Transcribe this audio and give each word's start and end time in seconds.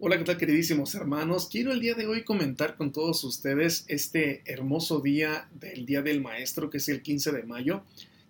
Hola, 0.00 0.16
¿qué 0.16 0.22
tal 0.22 0.38
queridísimos 0.38 0.94
hermanos? 0.94 1.48
Quiero 1.50 1.72
el 1.72 1.80
día 1.80 1.94
de 1.94 2.06
hoy 2.06 2.22
comentar 2.22 2.76
con 2.76 2.92
todos 2.92 3.24
ustedes 3.24 3.84
este 3.88 4.42
hermoso 4.44 5.00
día 5.00 5.48
del 5.58 5.86
Día 5.86 6.02
del 6.02 6.20
Maestro, 6.20 6.70
que 6.70 6.76
es 6.76 6.88
el 6.88 7.02
15 7.02 7.32
de 7.32 7.42
mayo, 7.42 7.82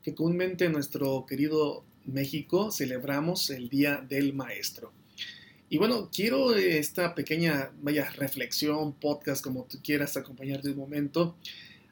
que 0.03 0.15
comúnmente 0.15 0.65
en 0.65 0.73
nuestro 0.73 1.27
querido 1.27 1.85
México 2.07 2.71
celebramos 2.71 3.51
el 3.51 3.69
Día 3.69 3.99
del 3.99 4.33
Maestro. 4.33 4.95
Y 5.69 5.77
bueno, 5.77 6.09
quiero 6.11 6.55
esta 6.55 7.15
pequeña, 7.15 7.71
vaya, 7.83 8.09
reflexión, 8.13 8.95
podcast, 8.95 9.45
como 9.45 9.65
tú 9.65 9.79
quieras 9.85 10.17
acompañarte 10.17 10.71
un 10.71 10.79
momento, 10.79 11.37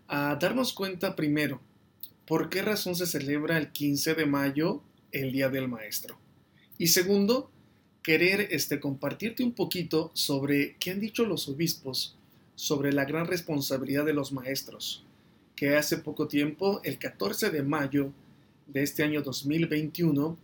a 0.08 0.36
darnos 0.36 0.72
cuenta 0.72 1.14
primero, 1.14 1.60
¿por 2.24 2.48
qué 2.48 2.62
razón 2.62 2.96
se 2.96 3.06
celebra 3.06 3.58
el 3.58 3.72
15 3.72 4.14
de 4.14 4.24
mayo 4.24 4.82
el 5.12 5.32
Día 5.32 5.50
del 5.50 5.68
Maestro? 5.68 6.18
Y 6.78 6.86
segundo, 6.86 7.50
querer 8.06 8.46
este, 8.52 8.78
compartirte 8.78 9.42
un 9.42 9.50
poquito 9.50 10.12
sobre 10.14 10.76
qué 10.78 10.92
han 10.92 11.00
dicho 11.00 11.26
los 11.26 11.48
obispos 11.48 12.14
sobre 12.54 12.92
la 12.92 13.04
gran 13.04 13.26
responsabilidad 13.26 14.04
de 14.04 14.12
los 14.12 14.30
maestros, 14.30 15.02
que 15.56 15.74
hace 15.74 15.96
poco 15.96 16.28
tiempo, 16.28 16.80
el 16.84 16.98
14 16.98 17.50
de 17.50 17.64
mayo 17.64 18.12
de 18.68 18.84
este 18.84 19.02
año 19.02 19.22
2021, 19.22 20.38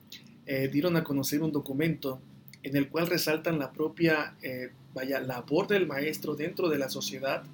eh, 0.46 0.70
dieron 0.72 0.96
a 0.96 1.04
conocer 1.04 1.40
un 1.40 1.52
documento 1.52 2.18
en 2.64 2.76
el 2.76 2.88
cual 2.88 3.06
resaltan 3.06 3.60
la 3.60 3.70
propia 3.70 4.34
eh, 4.42 4.72
vaya, 4.92 5.20
labor 5.20 5.68
del 5.68 5.86
maestro 5.86 6.34
dentro 6.34 6.68
de 6.68 6.78
la 6.78 6.88
sociedad 6.88 7.44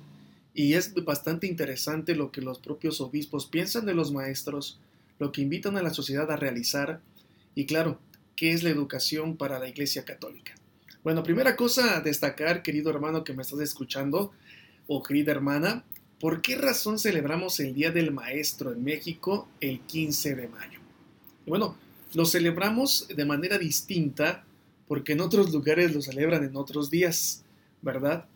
y 0.54 0.72
es 0.72 0.94
bastante 1.04 1.46
interesante 1.46 2.14
lo 2.14 2.32
que 2.32 2.40
los 2.40 2.60
propios 2.60 3.02
obispos 3.02 3.44
piensan 3.44 3.84
de 3.84 3.92
los 3.92 4.10
maestros, 4.10 4.80
lo 5.18 5.32
que 5.32 5.42
invitan 5.42 5.76
a 5.76 5.82
la 5.82 5.92
sociedad 5.92 6.30
a 6.30 6.36
realizar 6.36 7.02
y 7.54 7.66
claro, 7.66 7.98
qué 8.38 8.52
es 8.52 8.62
la 8.62 8.70
educación 8.70 9.36
para 9.36 9.58
la 9.58 9.68
Iglesia 9.68 10.04
Católica. 10.04 10.54
Bueno, 11.02 11.24
primera 11.24 11.56
cosa 11.56 11.96
a 11.96 12.00
destacar, 12.00 12.62
querido 12.62 12.88
hermano 12.88 13.24
que 13.24 13.32
me 13.32 13.42
estás 13.42 13.58
escuchando, 13.58 14.32
o 14.86 15.02
querida 15.02 15.32
hermana, 15.32 15.84
¿por 16.20 16.40
qué 16.40 16.54
razón 16.54 17.00
celebramos 17.00 17.58
el 17.58 17.74
Día 17.74 17.90
del 17.90 18.12
Maestro 18.12 18.72
en 18.72 18.84
México 18.84 19.48
el 19.60 19.80
15 19.80 20.36
de 20.36 20.46
mayo? 20.46 20.78
bueno, 21.46 21.76
lo 22.14 22.26
celebramos 22.26 23.08
de 23.08 23.24
manera 23.24 23.58
distinta 23.58 24.44
porque 24.86 25.14
en 25.14 25.20
otros 25.20 25.50
lugares 25.50 25.92
lo 25.92 26.00
celebran 26.00 26.44
en 26.44 26.56
otros 26.56 26.90
días, 26.90 27.42
¿verdad? 27.82 28.26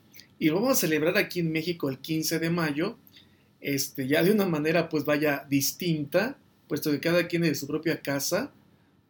Y 0.40 0.48
lo 0.48 0.56
vamos 0.56 0.72
a 0.72 0.80
celebrar 0.80 1.16
aquí 1.16 1.38
en 1.38 1.52
México 1.52 1.88
el 1.88 1.98
15 1.98 2.40
de 2.40 2.50
mayo, 2.50 2.96
este, 3.60 4.08
ya 4.08 4.24
de 4.24 4.32
una 4.32 4.46
manera 4.46 4.88
pues 4.88 5.04
vaya 5.04 5.46
distinta, 5.48 6.36
puesto 6.66 6.90
que 6.90 6.98
cada 6.98 7.28
quien 7.28 7.42
de 7.42 7.54
su 7.54 7.68
propia 7.68 8.02
casa 8.02 8.50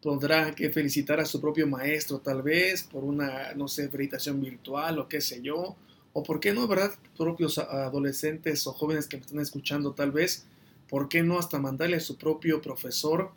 tendrá 0.03 0.53
que 0.53 0.71
felicitar 0.71 1.21
a 1.21 1.25
su 1.25 1.41
propio 1.41 1.67
maestro 1.67 2.19
tal 2.19 2.43
vez 2.43 2.83
por 2.83 3.05
una, 3.05 3.55
no 3.55 3.69
sé, 3.69 3.89
felicitación 3.89 4.41
virtual 4.41 4.99
o 4.99 5.09
qué 5.09 5.21
sé 5.21 5.41
yo, 5.43 5.77
o 6.13 6.23
por 6.23 6.41
qué 6.41 6.53
no, 6.53 6.67
¿verdad? 6.67 6.93
Propios 7.17 7.59
adolescentes 7.59 8.67
o 8.67 8.73
jóvenes 8.73 9.07
que 9.07 9.17
me 9.17 9.23
están 9.23 9.41
escuchando 9.41 9.93
tal 9.93 10.11
vez, 10.11 10.47
¿por 10.89 11.09
qué 11.09 11.23
no 11.23 11.39
hasta 11.39 11.59
mandarle 11.59 11.97
a 11.97 12.01
su 12.01 12.19
propio 12.19 12.61
profesor, 12.61 13.31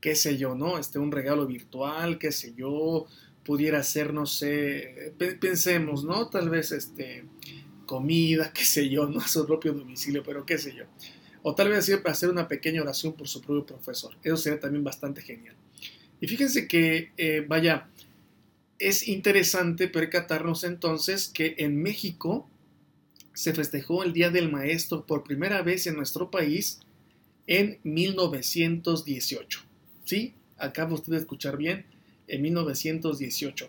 qué 0.00 0.16
sé 0.16 0.36
yo, 0.36 0.54
¿no? 0.56 0.78
Este, 0.78 0.98
un 0.98 1.12
regalo 1.12 1.46
virtual, 1.46 2.18
qué 2.18 2.32
sé 2.32 2.52
yo, 2.54 3.06
pudiera 3.44 3.82
ser, 3.84 4.12
no 4.12 4.26
sé, 4.26 5.14
pensemos, 5.40 6.04
¿no? 6.04 6.28
Tal 6.28 6.50
vez, 6.50 6.72
este, 6.72 7.24
comida, 7.86 8.52
qué 8.52 8.64
sé 8.64 8.88
yo, 8.88 9.08
no 9.08 9.20
a 9.24 9.28
su 9.28 9.46
propio 9.46 9.72
domicilio, 9.72 10.22
pero 10.24 10.44
qué 10.44 10.58
sé 10.58 10.74
yo. 10.74 10.84
O 11.42 11.54
tal 11.54 11.68
vez 11.68 11.88
hacer 12.04 12.28
una 12.28 12.48
pequeña 12.48 12.82
oración 12.82 13.12
por 13.12 13.28
su 13.28 13.40
propio 13.40 13.64
profesor. 13.64 14.16
Eso 14.22 14.36
sería 14.36 14.58
también 14.58 14.82
bastante 14.82 15.22
genial. 15.22 15.54
Y 16.20 16.26
fíjense 16.26 16.66
que, 16.66 17.12
eh, 17.16 17.44
vaya, 17.46 17.88
es 18.78 19.08
interesante 19.08 19.88
percatarnos 19.88 20.64
entonces 20.64 21.28
que 21.28 21.56
en 21.58 21.80
México 21.80 22.48
se 23.34 23.54
festejó 23.54 24.02
el 24.02 24.12
Día 24.12 24.30
del 24.30 24.50
Maestro 24.50 25.06
por 25.06 25.22
primera 25.22 25.62
vez 25.62 25.86
en 25.86 25.96
nuestro 25.96 26.30
país 26.30 26.80
en 27.46 27.78
1918. 27.84 29.60
¿Sí? 30.04 30.34
Acaba 30.56 30.94
usted 30.94 31.12
de 31.12 31.18
escuchar 31.18 31.56
bien, 31.56 31.86
en 32.26 32.42
1918. 32.42 33.68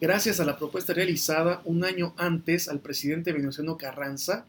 Gracias 0.00 0.40
a 0.40 0.44
la 0.44 0.56
propuesta 0.56 0.94
realizada 0.94 1.60
un 1.64 1.84
año 1.84 2.14
antes 2.16 2.68
al 2.68 2.80
presidente 2.80 3.32
Venustiano 3.32 3.76
Carranza 3.76 4.46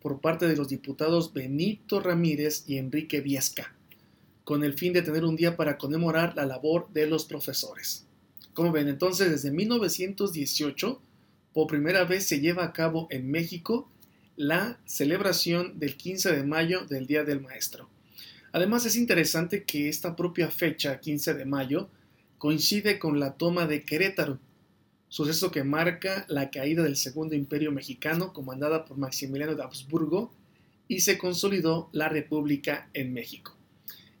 por 0.00 0.20
parte 0.20 0.46
de 0.46 0.56
los 0.56 0.68
diputados 0.68 1.32
Benito 1.32 2.00
Ramírez 2.00 2.64
y 2.66 2.78
Enrique 2.78 3.20
Viesca 3.20 3.77
con 4.48 4.64
el 4.64 4.72
fin 4.72 4.94
de 4.94 5.02
tener 5.02 5.26
un 5.26 5.36
día 5.36 5.58
para 5.58 5.76
conmemorar 5.76 6.34
la 6.34 6.46
labor 6.46 6.88
de 6.94 7.06
los 7.06 7.26
profesores. 7.26 8.06
Como 8.54 8.72
ven, 8.72 8.88
entonces 8.88 9.30
desde 9.30 9.50
1918, 9.50 11.02
por 11.52 11.66
primera 11.66 12.04
vez 12.04 12.26
se 12.26 12.40
lleva 12.40 12.64
a 12.64 12.72
cabo 12.72 13.08
en 13.10 13.30
México 13.30 13.90
la 14.36 14.80
celebración 14.86 15.78
del 15.78 15.98
15 15.98 16.32
de 16.32 16.44
mayo 16.44 16.86
del 16.86 17.06
Día 17.06 17.24
del 17.24 17.42
Maestro. 17.42 17.90
Además 18.50 18.86
es 18.86 18.96
interesante 18.96 19.64
que 19.64 19.90
esta 19.90 20.16
propia 20.16 20.50
fecha, 20.50 20.98
15 20.98 21.34
de 21.34 21.44
mayo, 21.44 21.90
coincide 22.38 22.98
con 22.98 23.20
la 23.20 23.34
toma 23.34 23.66
de 23.66 23.84
Querétaro, 23.84 24.38
suceso 25.10 25.50
que 25.50 25.62
marca 25.62 26.24
la 26.28 26.50
caída 26.50 26.84
del 26.84 26.96
Segundo 26.96 27.34
Imperio 27.34 27.70
Mexicano 27.70 28.32
comandada 28.32 28.86
por 28.86 28.96
Maximiliano 28.96 29.54
de 29.54 29.62
Habsburgo 29.62 30.32
y 30.88 31.00
se 31.00 31.18
consolidó 31.18 31.90
la 31.92 32.08
República 32.08 32.88
en 32.94 33.12
México. 33.12 33.57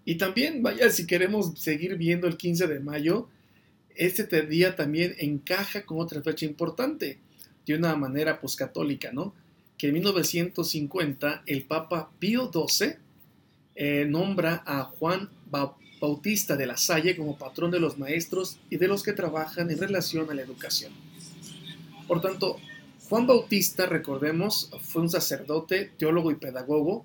Y 0.08 0.14
también, 0.14 0.62
vaya, 0.62 0.88
si 0.88 1.06
queremos 1.06 1.52
seguir 1.58 1.96
viendo 1.96 2.26
el 2.28 2.38
15 2.38 2.66
de 2.66 2.80
mayo, 2.80 3.28
este 3.94 4.40
día 4.46 4.74
también 4.74 5.14
encaja 5.18 5.84
con 5.84 6.00
otra 6.00 6.22
fecha 6.22 6.46
importante, 6.46 7.18
de 7.66 7.74
una 7.74 7.94
manera 7.94 8.40
poscatólica, 8.40 9.12
¿no? 9.12 9.34
Que 9.76 9.88
en 9.88 9.92
1950 9.92 11.42
el 11.44 11.64
Papa 11.64 12.10
Pío 12.18 12.50
XII 12.50 12.94
eh, 13.74 14.06
nombra 14.08 14.62
a 14.64 14.84
Juan 14.84 15.28
Bautista 16.00 16.56
de 16.56 16.64
la 16.64 16.78
Salle 16.78 17.14
como 17.14 17.36
patrón 17.36 17.70
de 17.70 17.78
los 17.78 17.98
maestros 17.98 18.56
y 18.70 18.78
de 18.78 18.88
los 18.88 19.02
que 19.02 19.12
trabajan 19.12 19.70
en 19.70 19.78
relación 19.78 20.30
a 20.30 20.34
la 20.34 20.40
educación. 20.40 20.90
Por 22.06 22.22
tanto, 22.22 22.56
Juan 23.10 23.26
Bautista, 23.26 23.84
recordemos, 23.84 24.70
fue 24.80 25.02
un 25.02 25.10
sacerdote, 25.10 25.90
teólogo 25.98 26.30
y 26.30 26.36
pedagogo 26.36 27.04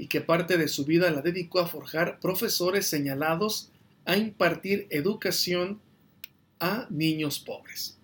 y 0.00 0.06
que 0.06 0.22
parte 0.22 0.56
de 0.56 0.66
su 0.66 0.86
vida 0.86 1.10
la 1.10 1.20
dedicó 1.20 1.60
a 1.60 1.66
forjar 1.66 2.20
profesores 2.20 2.86
señalados 2.86 3.68
a 4.06 4.16
impartir 4.16 4.86
educación 4.88 5.78
a 6.58 6.86
niños 6.88 7.38
pobres. 7.38 7.98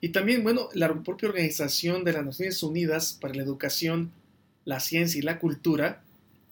Y 0.00 0.10
también, 0.10 0.44
bueno, 0.44 0.68
la 0.74 0.94
propia 1.02 1.28
Organización 1.28 2.04
de 2.04 2.12
las 2.12 2.24
Naciones 2.24 2.62
Unidas 2.62 3.18
para 3.20 3.34
la 3.34 3.42
Educación, 3.42 4.12
la 4.64 4.78
Ciencia 4.78 5.18
y 5.18 5.22
la 5.22 5.40
Cultura 5.40 6.04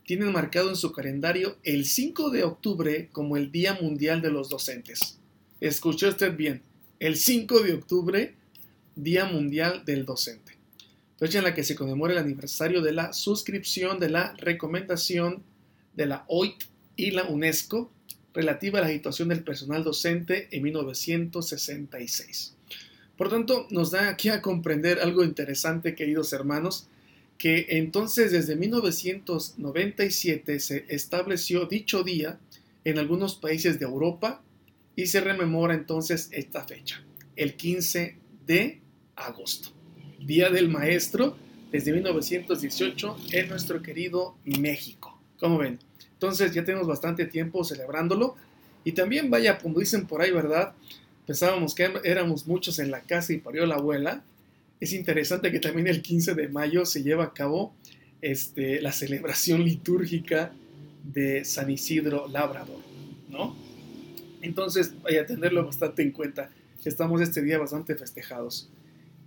tienen 0.04 0.32
marcado 0.32 0.68
en 0.70 0.76
su 0.76 0.90
calendario 0.90 1.58
el 1.62 1.84
5 1.84 2.30
de 2.30 2.42
octubre 2.42 3.08
como 3.12 3.36
el 3.36 3.52
Día 3.52 3.78
Mundial 3.80 4.20
de 4.20 4.32
los 4.32 4.48
Docentes. 4.48 5.16
Escuchó 5.60 6.08
usted 6.08 6.36
bien, 6.36 6.60
el 6.98 7.14
5 7.14 7.60
de 7.60 7.74
octubre, 7.74 8.34
Día 8.96 9.26
Mundial 9.26 9.84
del 9.84 10.04
Docente 10.04 10.51
fecha 11.22 11.38
en 11.38 11.44
la 11.44 11.54
que 11.54 11.62
se 11.62 11.76
conmemora 11.76 12.14
el 12.14 12.18
aniversario 12.18 12.82
de 12.82 12.90
la 12.90 13.12
suscripción 13.12 14.00
de 14.00 14.10
la 14.10 14.34
recomendación 14.38 15.44
de 15.94 16.06
la 16.06 16.24
OIT 16.26 16.64
y 16.96 17.12
la 17.12 17.22
UNESCO 17.22 17.92
relativa 18.34 18.80
a 18.80 18.82
la 18.82 18.88
situación 18.88 19.28
del 19.28 19.44
personal 19.44 19.84
docente 19.84 20.48
en 20.50 20.64
1966. 20.64 22.56
Por 23.16 23.30
tanto, 23.30 23.68
nos 23.70 23.92
da 23.92 24.08
aquí 24.08 24.30
a 24.30 24.42
comprender 24.42 24.98
algo 24.98 25.22
interesante, 25.22 25.94
queridos 25.94 26.32
hermanos, 26.32 26.88
que 27.38 27.66
entonces 27.68 28.32
desde 28.32 28.56
1997 28.56 30.58
se 30.58 30.86
estableció 30.88 31.66
dicho 31.66 32.02
día 32.02 32.40
en 32.84 32.98
algunos 32.98 33.36
países 33.36 33.78
de 33.78 33.84
Europa 33.84 34.42
y 34.96 35.06
se 35.06 35.20
rememora 35.20 35.74
entonces 35.74 36.30
esta 36.32 36.64
fecha, 36.64 37.00
el 37.36 37.54
15 37.54 38.16
de 38.44 38.80
agosto. 39.14 39.81
Día 40.26 40.50
del 40.50 40.68
Maestro 40.68 41.36
desde 41.70 41.92
1918 41.92 43.16
en 43.32 43.48
nuestro 43.48 43.82
querido 43.82 44.36
México. 44.44 45.18
Como 45.38 45.58
ven? 45.58 45.78
Entonces 46.12 46.52
ya 46.52 46.64
tenemos 46.64 46.86
bastante 46.86 47.26
tiempo 47.26 47.64
celebrándolo. 47.64 48.36
Y 48.84 48.92
también, 48.92 49.30
vaya, 49.30 49.58
como 49.58 49.80
dicen 49.80 50.06
por 50.06 50.22
ahí, 50.22 50.30
¿verdad? 50.30 50.74
Pensábamos 51.26 51.74
que 51.74 51.90
éramos 52.04 52.46
muchos 52.46 52.78
en 52.78 52.90
la 52.90 53.00
casa 53.00 53.32
y 53.32 53.38
parió 53.38 53.66
la 53.66 53.76
abuela. 53.76 54.22
Es 54.80 54.92
interesante 54.92 55.50
que 55.50 55.60
también 55.60 55.86
el 55.86 56.02
15 56.02 56.34
de 56.34 56.48
mayo 56.48 56.84
se 56.84 57.02
lleva 57.02 57.24
a 57.24 57.32
cabo 57.32 57.74
este, 58.20 58.80
la 58.80 58.92
celebración 58.92 59.64
litúrgica 59.64 60.52
de 61.04 61.44
San 61.44 61.70
Isidro 61.70 62.28
Labrador, 62.28 62.80
¿no? 63.28 63.56
Entonces, 64.42 64.92
vaya 65.02 65.22
a 65.22 65.26
tenerlo 65.26 65.64
bastante 65.64 66.02
en 66.02 66.10
cuenta. 66.10 66.50
Estamos 66.84 67.20
este 67.20 67.42
día 67.42 67.58
bastante 67.58 67.94
festejados. 67.94 68.68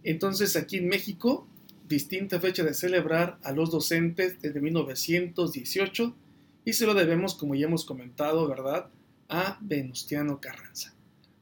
Entonces 0.06 0.56
aquí 0.56 0.78
en 0.78 0.88
México, 0.88 1.48
distinta 1.90 2.40
fecha 2.40 2.63
de 2.63 2.75
celebrar 2.75 3.40
a 3.44 3.52
los 3.52 3.72
docentes 3.72 4.40
desde 4.40 4.62
1918 4.62 6.16
y 6.63 6.74
se 6.74 6.86
lo 6.86 6.94
debemos, 6.94 7.34
como 7.34 7.56
ya 7.56 7.66
hemos 7.66 7.86
comentado, 7.86 8.48
¿verdad?, 8.48 8.88
a 9.30 9.57
Venustiano 9.62 10.40
Carranza. 10.40 10.94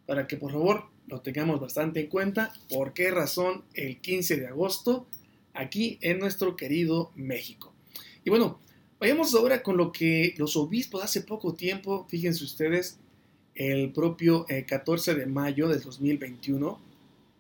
Para 0.06 0.27
que 0.27 0.38
por 0.38 0.54
favor 0.54 0.86
lo 1.07 1.19
tengamos 1.19 1.60
bastante 1.60 2.00
en 2.00 2.07
cuenta. 2.07 2.54
¿Por 2.69 2.94
qué 2.94 3.12
razón 3.12 3.65
el 3.74 4.00
15 4.00 4.38
de 4.38 4.48
agosto 4.48 5.07
aquí 5.54 5.98
en 6.01 6.19
nuestro 6.19 6.56
querido 6.56 7.12
México? 7.15 7.74
Y 8.24 8.30
bueno, 8.30 8.62
vayamos 8.98 9.36
ahora 9.36 9.62
con 9.62 9.75
lo 9.75 9.92
que 9.92 10.36
los 10.38 10.56
obispos 10.56 11.04
hace 11.04 11.19
poco 11.21 11.54
tiempo, 11.54 12.07
fíjense 12.10 12.45
ustedes, 12.45 12.98
el 13.56 13.92
propio 13.92 14.45
14 14.68 15.12
eh, 15.12 15.15
de 15.15 15.25
mayo 15.25 15.68
del 15.68 15.81
2021, 15.81 16.92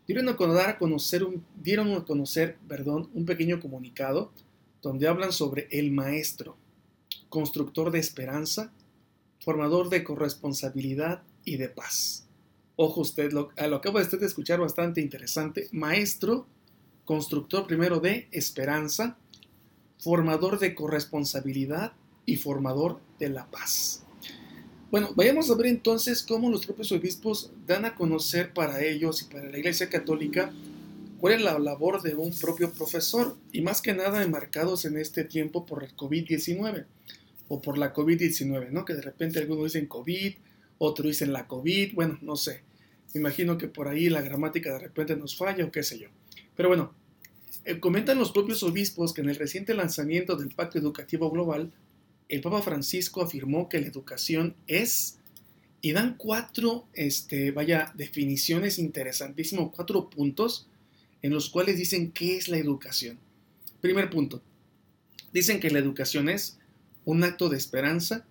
dieron 0.07 0.29
a 0.29 0.35
conocer, 0.77 1.23
un, 1.23 1.45
dieron 1.61 1.91
a 1.93 2.05
conocer 2.05 2.57
perdón, 2.67 3.09
un 3.13 3.25
pequeño 3.25 3.59
comunicado 3.59 4.31
donde 4.81 5.07
hablan 5.07 5.31
sobre 5.31 5.67
el 5.71 5.91
maestro, 5.91 6.57
constructor 7.29 7.91
de 7.91 7.99
esperanza, 7.99 8.71
formador 9.39 9.89
de 9.89 10.03
corresponsabilidad 10.03 11.23
y 11.45 11.57
de 11.57 11.69
paz. 11.69 12.27
Ojo 12.75 13.01
usted, 13.01 13.31
lo, 13.31 13.51
lo 13.55 13.75
acabo 13.75 13.99
de 13.99 14.17
de 14.17 14.25
escuchar 14.25 14.59
bastante 14.59 14.99
interesante. 14.99 15.67
Maestro, 15.71 16.47
constructor 17.05 17.67
primero 17.67 17.99
de 17.99 18.27
esperanza, 18.31 19.17
formador 19.99 20.59
de 20.59 20.75
corresponsabilidad 20.75 21.93
y 22.25 22.37
formador 22.37 22.99
de 23.19 23.29
la 23.29 23.49
paz. 23.49 24.02
Bueno, 24.93 25.11
vayamos 25.15 25.49
a 25.49 25.55
ver 25.55 25.65
entonces 25.65 26.21
cómo 26.21 26.51
los 26.51 26.67
propios 26.67 26.91
obispos 26.91 27.51
dan 27.65 27.83
a 27.83 27.95
conocer 27.95 28.53
para 28.53 28.83
ellos 28.83 29.23
y 29.23 29.25
para 29.25 29.49
la 29.49 29.57
Iglesia 29.57 29.89
Católica 29.89 30.53
cuál 31.19 31.33
es 31.33 31.41
la 31.41 31.57
labor 31.57 32.03
de 32.03 32.13
un 32.13 32.31
propio 32.31 32.71
profesor 32.71 33.35
y 33.51 33.61
más 33.61 33.81
que 33.81 33.95
nada 33.95 34.21
enmarcados 34.21 34.85
en 34.85 34.99
este 34.99 35.23
tiempo 35.23 35.65
por 35.65 35.83
el 35.83 35.95
COVID-19 35.95 36.85
o 37.47 37.59
por 37.59 37.79
la 37.79 37.91
COVID-19, 37.91 38.69
¿no? 38.69 38.85
Que 38.85 38.93
de 38.93 39.01
repente 39.01 39.39
algunos 39.39 39.73
dicen 39.73 39.87
COVID, 39.87 40.35
otros 40.77 41.07
dicen 41.07 41.33
la 41.33 41.47
COVID, 41.47 41.95
bueno, 41.95 42.19
no 42.21 42.35
sé. 42.35 42.61
Me 43.15 43.21
imagino 43.21 43.57
que 43.57 43.67
por 43.67 43.87
ahí 43.87 44.09
la 44.09 44.21
gramática 44.21 44.73
de 44.73 44.77
repente 44.77 45.15
nos 45.15 45.35
falla 45.35 45.65
o 45.65 45.71
qué 45.71 45.81
sé 45.81 45.97
yo. 45.97 46.09
Pero 46.55 46.69
bueno, 46.69 46.93
eh, 47.65 47.79
comentan 47.79 48.19
los 48.19 48.31
propios 48.31 48.61
obispos 48.61 49.11
que 49.11 49.21
en 49.21 49.29
el 49.29 49.37
reciente 49.37 49.73
lanzamiento 49.73 50.35
del 50.35 50.49
Pacto 50.49 50.77
Educativo 50.77 51.31
Global 51.31 51.71
el 52.29 52.41
Papa 52.41 52.61
Francisco 52.61 53.21
afirmó 53.21 53.69
que 53.69 53.79
la 53.79 53.87
educación 53.87 54.55
es, 54.67 55.19
y 55.81 55.91
dan 55.91 56.15
cuatro, 56.17 56.87
este, 56.93 57.51
vaya, 57.51 57.91
definiciones 57.95 58.79
interesantísimas, 58.79 59.69
cuatro 59.73 60.09
puntos 60.09 60.67
en 61.21 61.33
los 61.33 61.49
cuales 61.49 61.77
dicen 61.77 62.11
qué 62.11 62.37
es 62.37 62.47
la 62.47 62.57
educación. 62.57 63.19
Primer 63.81 64.09
punto, 64.09 64.41
dicen 65.33 65.59
que 65.59 65.69
la 65.69 65.79
educación 65.79 66.29
es 66.29 66.57
un 67.05 67.23
acto 67.23 67.49
de 67.49 67.57
esperanza 67.57 68.25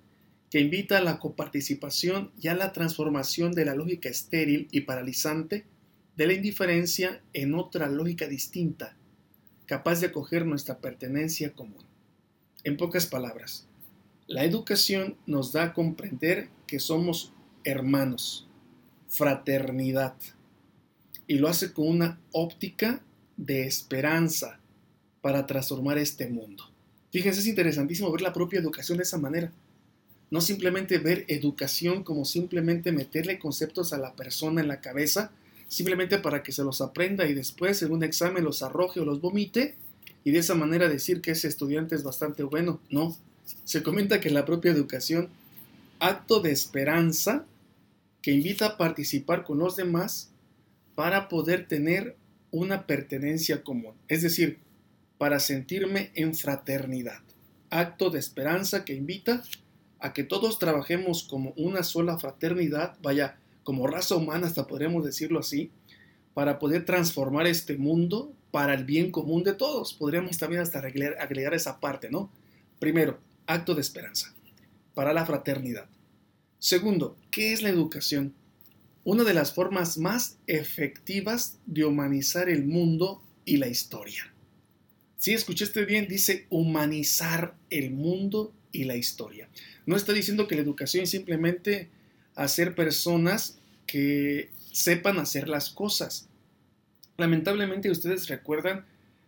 que 0.50 0.60
invita 0.60 0.98
a 0.98 1.02
la 1.02 1.18
coparticipación 1.18 2.30
y 2.40 2.48
a 2.48 2.54
la 2.54 2.72
transformación 2.72 3.52
de 3.52 3.64
la 3.64 3.74
lógica 3.74 4.08
estéril 4.08 4.68
y 4.70 4.82
paralizante 4.82 5.64
de 6.16 6.26
la 6.26 6.34
indiferencia 6.34 7.22
en 7.32 7.54
otra 7.54 7.88
lógica 7.88 8.26
distinta, 8.26 8.96
capaz 9.66 10.00
de 10.00 10.08
acoger 10.08 10.44
nuestra 10.44 10.78
pertenencia 10.78 11.54
común. 11.54 11.84
En 12.64 12.76
pocas 12.76 13.06
palabras, 13.06 13.66
la 14.26 14.44
educación 14.44 15.16
nos 15.26 15.52
da 15.52 15.64
a 15.64 15.72
comprender 15.74 16.48
que 16.66 16.78
somos 16.78 17.32
hermanos, 17.64 18.46
fraternidad, 19.08 20.14
y 21.26 21.34
lo 21.38 21.48
hace 21.48 21.72
con 21.72 21.88
una 21.88 22.20
óptica 22.32 23.02
de 23.36 23.66
esperanza 23.66 24.60
para 25.20 25.46
transformar 25.46 25.98
este 25.98 26.28
mundo. 26.28 26.64
Fíjense, 27.10 27.40
es 27.40 27.46
interesantísimo 27.46 28.10
ver 28.10 28.22
la 28.22 28.32
propia 28.32 28.60
educación 28.60 28.98
de 28.98 29.04
esa 29.04 29.18
manera. 29.18 29.52
No 30.30 30.40
simplemente 30.40 30.98
ver 30.98 31.24
educación 31.28 32.04
como 32.04 32.24
simplemente 32.24 32.90
meterle 32.90 33.38
conceptos 33.38 33.92
a 33.92 33.98
la 33.98 34.14
persona 34.14 34.62
en 34.62 34.68
la 34.68 34.80
cabeza, 34.80 35.30
simplemente 35.68 36.18
para 36.18 36.42
que 36.42 36.52
se 36.52 36.64
los 36.64 36.80
aprenda 36.80 37.26
y 37.26 37.34
después 37.34 37.82
en 37.82 37.92
un 37.92 38.02
examen 38.02 38.44
los 38.44 38.62
arroje 38.62 39.00
o 39.00 39.04
los 39.04 39.20
vomite 39.20 39.74
y 40.24 40.30
de 40.30 40.38
esa 40.38 40.54
manera 40.54 40.88
decir 40.88 41.20
que 41.20 41.32
ese 41.32 41.48
estudiante 41.48 41.94
es 41.94 42.02
bastante 42.02 42.42
bueno. 42.42 42.80
No, 42.90 43.16
se 43.64 43.82
comenta 43.82 44.20
que 44.20 44.30
la 44.30 44.44
propia 44.44 44.72
educación, 44.72 45.28
acto 45.98 46.40
de 46.40 46.50
esperanza 46.50 47.44
que 48.20 48.32
invita 48.32 48.66
a 48.66 48.76
participar 48.76 49.44
con 49.44 49.58
los 49.58 49.76
demás 49.76 50.30
para 50.94 51.28
poder 51.28 51.66
tener 51.66 52.16
una 52.50 52.86
pertenencia 52.86 53.62
común, 53.62 53.94
es 54.08 54.22
decir, 54.22 54.58
para 55.18 55.40
sentirme 55.40 56.10
en 56.14 56.34
fraternidad. 56.34 57.20
Acto 57.70 58.10
de 58.10 58.18
esperanza 58.18 58.84
que 58.84 58.94
invita 58.94 59.42
a 59.98 60.12
que 60.12 60.24
todos 60.24 60.58
trabajemos 60.58 61.22
como 61.22 61.52
una 61.56 61.82
sola 61.82 62.18
fraternidad, 62.18 62.96
vaya, 63.02 63.38
como 63.62 63.86
raza 63.86 64.16
humana, 64.16 64.48
hasta 64.48 64.66
podremos 64.66 65.04
decirlo 65.04 65.38
así, 65.38 65.70
para 66.34 66.58
poder 66.58 66.84
transformar 66.84 67.46
este 67.46 67.76
mundo 67.76 68.32
para 68.50 68.74
el 68.74 68.84
bien 68.84 69.10
común 69.10 69.44
de 69.44 69.54
todos. 69.54 69.94
Podríamos 69.94 70.38
también 70.38 70.62
hasta 70.62 70.80
agregar, 70.80 71.16
agregar 71.20 71.54
esa 71.54 71.78
parte, 71.80 72.10
¿no? 72.10 72.30
Primero, 72.78 73.18
acto 73.46 73.74
de 73.74 73.80
esperanza, 73.80 74.34
para 74.94 75.12
la 75.12 75.26
fraternidad. 75.26 75.88
Segundo, 76.58 77.16
¿qué 77.30 77.52
es 77.52 77.62
la 77.62 77.68
educación? 77.68 78.34
Una 79.04 79.24
de 79.24 79.34
las 79.34 79.52
formas 79.52 79.98
más 79.98 80.38
efectivas 80.46 81.58
de 81.66 81.84
humanizar 81.84 82.48
el 82.48 82.64
mundo 82.64 83.22
y 83.44 83.56
la 83.56 83.68
historia. 83.68 84.32
Si 85.18 85.32
escuchaste 85.32 85.84
bien, 85.84 86.08
dice 86.08 86.46
humanizar 86.50 87.54
el 87.70 87.90
mundo 87.90 88.52
y 88.72 88.84
la 88.84 88.96
historia. 88.96 89.48
No 89.86 89.96
está 89.96 90.12
diciendo 90.12 90.48
que 90.48 90.54
la 90.54 90.62
educación 90.62 91.04
es 91.04 91.10
simplemente 91.10 91.88
hacer 92.34 92.74
personas 92.74 93.58
que 93.86 94.50
sepan 94.72 95.18
hacer 95.18 95.48
las 95.48 95.70
cosas. 95.70 96.28
Lamentablemente 97.18 97.90
ustedes 97.90 98.28
recuerdan 98.28 98.86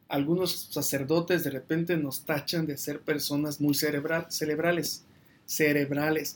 algunos 0.09 0.69
sacerdotes 0.71 1.45
de 1.45 1.51
repente 1.51 1.97
nos 1.97 2.25
tachan 2.25 2.67
de 2.67 2.77
ser 2.77 3.01
personas 3.01 3.61
muy 3.61 3.75
cerebral, 3.75 4.27
cerebrales, 4.29 5.05
cerebrales, 5.47 6.35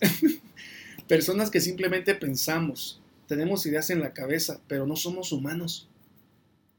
personas 1.08 1.50
que 1.50 1.60
simplemente 1.60 2.14
pensamos, 2.14 3.00
tenemos 3.26 3.66
ideas 3.66 3.90
en 3.90 4.00
la 4.00 4.14
cabeza, 4.14 4.60
pero 4.68 4.86
no 4.86 4.96
somos 4.96 5.32
humanos. 5.32 5.88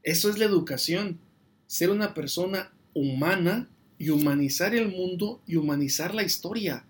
Eso 0.04 0.30
es 0.30 0.40
la 0.40 0.46
educación, 0.46 1.20
ser 1.68 1.92
una 1.92 2.14
persona 2.14 2.72
humana 2.94 3.70
y 4.00 4.10
humanizar 4.10 4.74
el 4.74 4.90
mundo 4.90 5.42
y 5.46 5.58
humanizar 5.58 6.16
la 6.16 6.24
historia. 6.24 6.86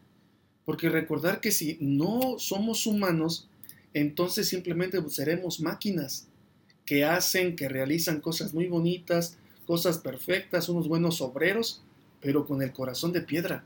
Porque 0.63 0.89
recordar 0.89 1.41
que 1.41 1.51
si 1.51 1.77
no 1.81 2.37
somos 2.37 2.85
humanos, 2.85 3.49
entonces 3.93 4.47
simplemente 4.47 5.01
seremos 5.09 5.59
máquinas 5.59 6.27
que 6.85 7.03
hacen, 7.03 7.55
que 7.55 7.67
realizan 7.67 8.21
cosas 8.21 8.53
muy 8.53 8.67
bonitas, 8.67 9.37
cosas 9.69 9.99
perfectas, 9.99 10.67
unos 10.67 10.87
buenos 10.87 11.21
obreros, 11.21 11.83
pero 12.21 12.47
con 12.47 12.63
el 12.63 12.73
corazón 12.73 13.13
de 13.13 13.21
piedra. 13.21 13.63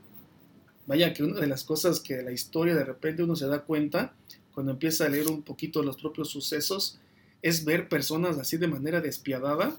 Vaya 0.86 1.14
que 1.14 1.24
una 1.24 1.40
de 1.40 1.46
las 1.46 1.64
cosas 1.64 1.98
que 1.98 2.20
la 2.20 2.30
historia 2.30 2.74
de 2.74 2.84
repente 2.84 3.22
uno 3.22 3.34
se 3.36 3.46
da 3.46 3.62
cuenta 3.62 4.14
cuando 4.52 4.72
empieza 4.72 5.06
a 5.06 5.08
leer 5.08 5.28
un 5.28 5.40
poquito 5.40 5.82
los 5.82 5.96
propios 5.96 6.28
sucesos 6.28 7.00
es 7.40 7.64
ver 7.64 7.88
personas 7.88 8.36
así 8.36 8.58
de 8.58 8.68
manera 8.68 9.00
despiadada 9.00 9.78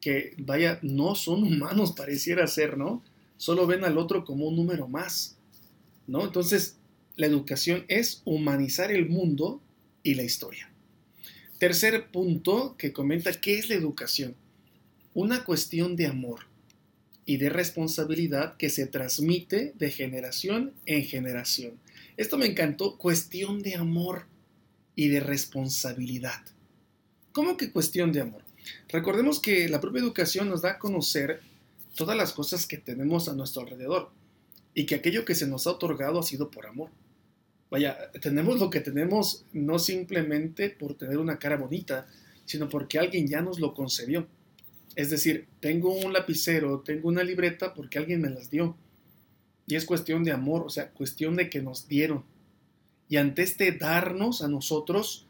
que, 0.00 0.34
vaya, 0.38 0.80
no 0.82 1.14
son 1.14 1.44
humanos, 1.44 1.92
pareciera 1.96 2.48
ser, 2.48 2.76
¿no? 2.76 3.04
Solo 3.36 3.68
ven 3.68 3.84
al 3.84 3.96
otro 3.96 4.24
como 4.24 4.48
un 4.48 4.56
número 4.56 4.88
más, 4.88 5.36
¿no? 6.08 6.24
Entonces, 6.24 6.78
la 7.14 7.26
educación 7.26 7.84
es 7.86 8.22
humanizar 8.24 8.90
el 8.90 9.08
mundo 9.08 9.60
y 10.02 10.16
la 10.16 10.24
historia. 10.24 10.68
Tercer 11.60 12.10
punto 12.10 12.74
que 12.76 12.92
comenta, 12.92 13.30
¿qué 13.34 13.60
es 13.60 13.68
la 13.68 13.76
educación? 13.76 14.34
Una 15.14 15.44
cuestión 15.44 15.96
de 15.96 16.06
amor 16.06 16.40
y 17.24 17.36
de 17.36 17.48
responsabilidad 17.48 18.56
que 18.56 18.70
se 18.70 18.86
transmite 18.86 19.72
de 19.76 19.90
generación 19.90 20.74
en 20.86 21.04
generación. 21.04 21.78
Esto 22.16 22.38
me 22.38 22.46
encantó, 22.46 22.98
cuestión 22.98 23.62
de 23.62 23.76
amor 23.76 24.26
y 24.96 25.08
de 25.08 25.20
responsabilidad. 25.20 26.42
¿Cómo 27.32 27.56
que 27.56 27.72
cuestión 27.72 28.12
de 28.12 28.20
amor? 28.20 28.42
Recordemos 28.88 29.40
que 29.40 29.68
la 29.68 29.80
propia 29.80 30.00
educación 30.00 30.48
nos 30.48 30.62
da 30.62 30.72
a 30.72 30.78
conocer 30.78 31.40
todas 31.94 32.16
las 32.16 32.32
cosas 32.32 32.66
que 32.66 32.78
tenemos 32.78 33.28
a 33.28 33.34
nuestro 33.34 33.62
alrededor 33.62 34.10
y 34.74 34.86
que 34.86 34.96
aquello 34.96 35.24
que 35.24 35.34
se 35.34 35.46
nos 35.46 35.66
ha 35.66 35.72
otorgado 35.72 36.18
ha 36.18 36.22
sido 36.22 36.50
por 36.50 36.66
amor. 36.66 36.90
Vaya, 37.70 38.10
tenemos 38.20 38.58
lo 38.58 38.70
que 38.70 38.80
tenemos 38.80 39.44
no 39.52 39.78
simplemente 39.78 40.70
por 40.70 40.94
tener 40.94 41.18
una 41.18 41.38
cara 41.38 41.56
bonita, 41.56 42.08
sino 42.44 42.68
porque 42.68 42.98
alguien 42.98 43.28
ya 43.28 43.40
nos 43.40 43.60
lo 43.60 43.74
concedió. 43.74 44.26
Es 44.96 45.10
decir, 45.10 45.46
tengo 45.60 45.92
un 45.92 46.12
lapicero, 46.12 46.80
tengo 46.80 47.08
una 47.08 47.22
libreta 47.22 47.74
porque 47.74 47.98
alguien 47.98 48.20
me 48.20 48.30
las 48.30 48.50
dio. 48.50 48.76
Y 49.66 49.76
es 49.76 49.84
cuestión 49.84 50.24
de 50.24 50.32
amor, 50.32 50.62
o 50.66 50.70
sea, 50.70 50.90
cuestión 50.90 51.36
de 51.36 51.48
que 51.48 51.62
nos 51.62 51.86
dieron. 51.86 52.24
Y 53.08 53.16
ante 53.16 53.42
este 53.42 53.72
darnos 53.72 54.42
a 54.42 54.48
nosotros, 54.48 55.26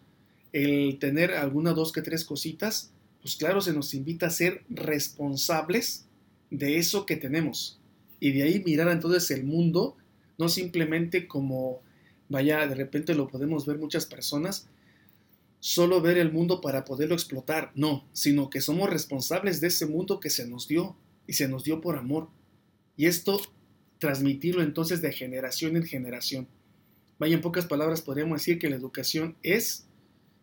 el 0.52 0.99
tener 0.99 1.33
alguna, 1.33 1.73
dos 1.73 1.93
que 1.93 2.02
tres 2.02 2.25
cositas, 2.25 2.90
pues 3.23 3.37
claro, 3.37 3.61
se 3.61 3.73
nos 3.73 3.95
invita 3.95 4.26
a 4.26 4.31
ser 4.31 4.64
responsables 4.69 6.07
de 6.50 6.79
eso 6.79 7.07
que 7.07 7.17
tenemos. 7.17 7.79
Y 8.19 8.33
de 8.33 8.43
ahí 8.43 8.62
mirar 8.64 8.88
entonces 8.88 9.31
el 9.31 9.45
mundo, 9.45 9.97
no 10.38 10.49
simplemente 10.49 11.26
como, 11.26 11.81
vaya, 12.29 12.67
de 12.67 12.75
repente 12.75 13.14
lo 13.14 13.29
podemos 13.29 13.67
ver 13.67 13.79
muchas 13.79 14.07
personas, 14.07 14.69
solo 15.61 16.00
ver 16.00 16.19
el 16.19 16.33
mundo 16.33 16.61
para 16.61 16.85
poderlo 16.85 17.14
explotar, 17.14 17.71
no, 17.75 18.09
sino 18.12 18.50
que 18.50 18.61
somos 18.61 18.90
responsables 18.90 19.61
de 19.61 19.69
ese 19.69 19.87
mundo 19.87 20.19
que 20.19 20.31
se 20.31 20.49
nos 20.49 20.67
dio 20.67 20.97
y 21.26 21.35
se 21.35 21.49
nos 21.49 21.64
dio 21.64 21.81
por 21.81 21.97
amor. 21.97 22.29
Y 22.97 23.07
esto 23.07 23.40
transmitirlo 23.99 24.62
entonces 24.62 25.02
de 25.02 25.12
generación 25.12 25.76
en 25.76 25.85
generación. 25.85 26.49
Vaya, 27.19 27.35
en 27.35 27.43
pocas 27.43 27.67
palabras 27.67 28.00
podríamos 28.00 28.40
decir 28.40 28.59
que 28.59 28.71
la 28.71 28.76
educación 28.76 29.37
es 29.43 29.87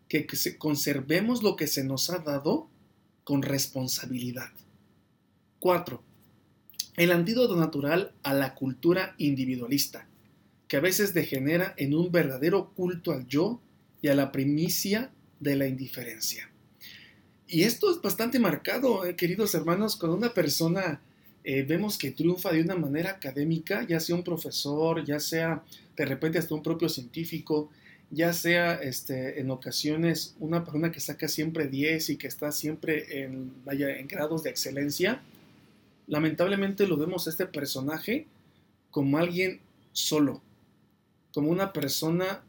que 0.08 0.26
conservemos 0.56 1.42
lo 1.42 1.56
que 1.56 1.66
se 1.66 1.84
nos 1.84 2.08
ha 2.08 2.18
dado 2.18 2.70
con 3.24 3.42
responsabilidad. 3.42 4.50
4. 5.58 6.02
El 6.96 7.12
antídoto 7.12 7.56
natural 7.56 8.14
a 8.22 8.32
la 8.32 8.54
cultura 8.54 9.14
individualista, 9.18 10.08
que 10.68 10.76
a 10.76 10.80
veces 10.80 11.12
degenera 11.14 11.74
en 11.76 11.94
un 11.94 12.10
verdadero 12.10 12.70
culto 12.74 13.12
al 13.12 13.26
yo 13.26 13.60
y 14.00 14.08
a 14.08 14.14
la 14.14 14.32
primicia 14.32 15.10
de 15.40 15.56
la 15.56 15.66
indiferencia. 15.66 16.50
Y 17.46 17.62
esto 17.62 17.90
es 17.90 18.02
bastante 18.02 18.38
marcado, 18.38 19.06
eh, 19.06 19.16
queridos 19.16 19.54
hermanos, 19.54 19.96
cuando 19.96 20.16
una 20.18 20.34
persona 20.34 21.00
eh, 21.44 21.62
vemos 21.62 21.96
que 21.96 22.10
triunfa 22.10 22.52
de 22.52 22.60
una 22.60 22.74
manera 22.74 23.10
académica, 23.10 23.86
ya 23.86 24.00
sea 24.00 24.16
un 24.16 24.22
profesor, 24.22 25.04
ya 25.04 25.18
sea 25.18 25.62
de 25.96 26.04
repente 26.04 26.38
hasta 26.38 26.54
un 26.54 26.62
propio 26.62 26.88
científico, 26.88 27.70
ya 28.10 28.32
sea 28.32 28.74
este, 28.74 29.40
en 29.40 29.50
ocasiones 29.50 30.34
una 30.40 30.64
persona 30.64 30.92
que 30.92 31.00
saca 31.00 31.28
siempre 31.28 31.68
10 31.68 32.10
y 32.10 32.16
que 32.16 32.26
está 32.26 32.52
siempre 32.52 33.22
en, 33.22 33.52
vaya, 33.64 33.96
en 33.96 34.08
grados 34.08 34.42
de 34.42 34.50
excelencia, 34.50 35.22
lamentablemente 36.06 36.86
lo 36.86 36.96
vemos 36.96 37.26
a 37.26 37.30
este 37.30 37.46
personaje 37.46 38.26
como 38.90 39.18
alguien 39.18 39.60
solo, 39.92 40.42
como 41.32 41.50
una 41.50 41.72
persona 41.72 42.42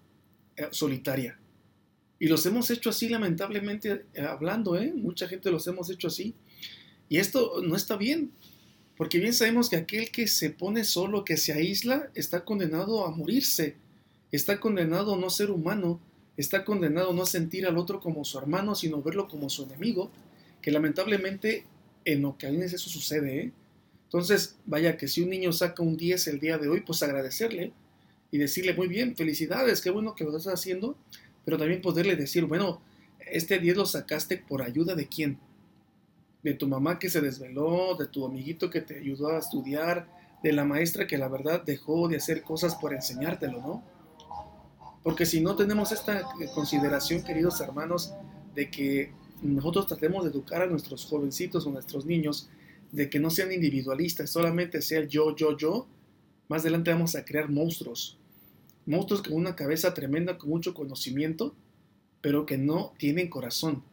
solitaria. 0.72 1.40
Y 2.20 2.28
los 2.28 2.46
hemos 2.46 2.70
hecho 2.70 2.90
así, 2.90 3.08
lamentablemente, 3.08 4.06
eh, 4.14 4.22
hablando, 4.22 4.78
¿eh? 4.78 4.94
Mucha 4.94 5.28
gente 5.28 5.50
los 5.52 5.66
hemos 5.68 5.90
hecho 5.90 6.08
así. 6.08 6.36
Y 7.08 7.18
esto 7.18 7.62
no 7.64 7.76
está 7.76 7.96
bien, 7.96 8.32
porque 8.98 9.20
bien 9.20 9.34
sabemos 9.34 9.70
que 9.70 9.78
aquel 9.78 10.12
que 10.12 10.28
se 10.28 10.50
pone 10.50 10.84
solo, 10.84 11.24
que 11.24 11.38
se 11.38 11.54
aísla, 11.54 12.12
está 12.14 12.44
condenado 12.44 13.06
a 13.06 13.12
morirse, 13.12 13.78
está 14.32 14.60
condenado 14.60 15.16
a 15.16 15.18
no 15.18 15.30
ser 15.30 15.50
humano, 15.50 16.02
está 16.36 16.66
condenado 16.66 17.12
a 17.12 17.14
no 17.14 17.26
sentir 17.26 17.66
al 17.66 17.78
otro 17.78 18.02
como 18.02 18.26
su 18.26 18.38
hermano, 18.38 18.76
sino 18.76 19.02
verlo 19.02 19.28
como 19.30 19.50
su 19.50 19.64
enemigo, 19.64 20.12
que 20.62 20.72
lamentablemente 20.72 21.66
en 22.04 22.26
ocasiones 22.26 22.74
eso 22.74 22.90
sucede. 22.90 23.40
¿eh? 23.40 23.52
Entonces, 24.04 24.58
vaya 24.66 24.98
que 24.98 25.08
si 25.08 25.22
un 25.22 25.30
niño 25.30 25.54
saca 25.54 25.82
un 25.82 25.96
10 25.96 26.28
el 26.28 26.40
día 26.40 26.58
de 26.58 26.68
hoy, 26.68 26.82
pues 26.82 27.02
agradecerle 27.02 27.72
y 28.32 28.38
decirle, 28.38 28.74
muy 28.74 28.88
bien, 28.88 29.16
felicidades, 29.16 29.82
qué 29.82 29.90
bueno 29.90 30.16
que 30.16 30.24
lo 30.24 30.36
estás 30.36 30.54
haciendo, 30.54 30.96
pero 31.46 31.58
también 31.58 31.82
poderle 31.82 32.16
decir, 32.16 32.46
bueno, 32.46 32.82
este 33.20 33.60
10 33.60 33.78
lo 33.78 33.86
sacaste 33.86 34.38
por 34.38 34.62
ayuda 34.62 34.96
de 34.96 35.08
quién? 35.08 35.40
De 36.44 36.54
tu 36.54 36.68
mamá 36.68 37.00
que 37.00 37.10
se 37.10 37.22
desveló, 37.22 37.96
de 37.96 38.08
tu 38.08 38.26
amiguito 38.26 38.70
que 38.70 38.82
te 38.82 39.00
ayudó 39.00 39.30
a 39.30 39.40
estudiar, 39.40 40.08
de 40.44 40.54
la 40.54 40.64
maestra 40.64 41.08
que 41.08 41.18
la 41.18 41.28
verdad 41.28 41.64
dejó 41.64 42.08
de 42.08 42.18
hacer 42.18 42.44
cosas 42.44 42.76
por 42.76 42.94
enseñártelo, 42.94 43.60
¿no? 43.62 43.84
Porque 45.04 45.26
si 45.26 45.42
no 45.42 45.56
tenemos 45.56 45.92
esta 45.92 46.24
consideración, 46.54 47.24
queridos 47.24 47.60
hermanos, 47.62 48.14
de 48.54 48.70
que 48.70 49.12
nosotros 49.42 49.88
tratemos 49.88 50.24
de 50.24 50.32
educar 50.32 50.62
a 50.62 50.68
nuestros 50.68 51.06
jovencitos 51.06 51.66
o 51.66 51.72
nuestros 51.72 52.06
niños, 52.06 52.50
de 52.92 53.10
que 53.10 53.20
no 53.20 53.30
sean 53.30 53.52
individualistas, 53.52 54.30
solamente 54.30 54.82
sea 54.82 55.04
yo, 55.06 55.36
yo, 55.36 55.56
yo, 55.58 55.88
más 56.50 56.62
adelante 56.64 56.92
vamos 56.92 57.16
a 57.16 57.24
crear 57.24 57.50
monstruos, 57.50 58.18
monstruos 58.86 59.22
con 59.22 59.34
una 59.34 59.56
cabeza 59.56 59.94
tremenda, 59.94 60.38
con 60.38 60.50
mucho 60.50 60.74
conocimiento, 60.74 61.56
pero 62.22 62.46
que 62.46 62.58
no 62.58 62.94
tienen 62.98 63.30
corazón, 63.30 63.84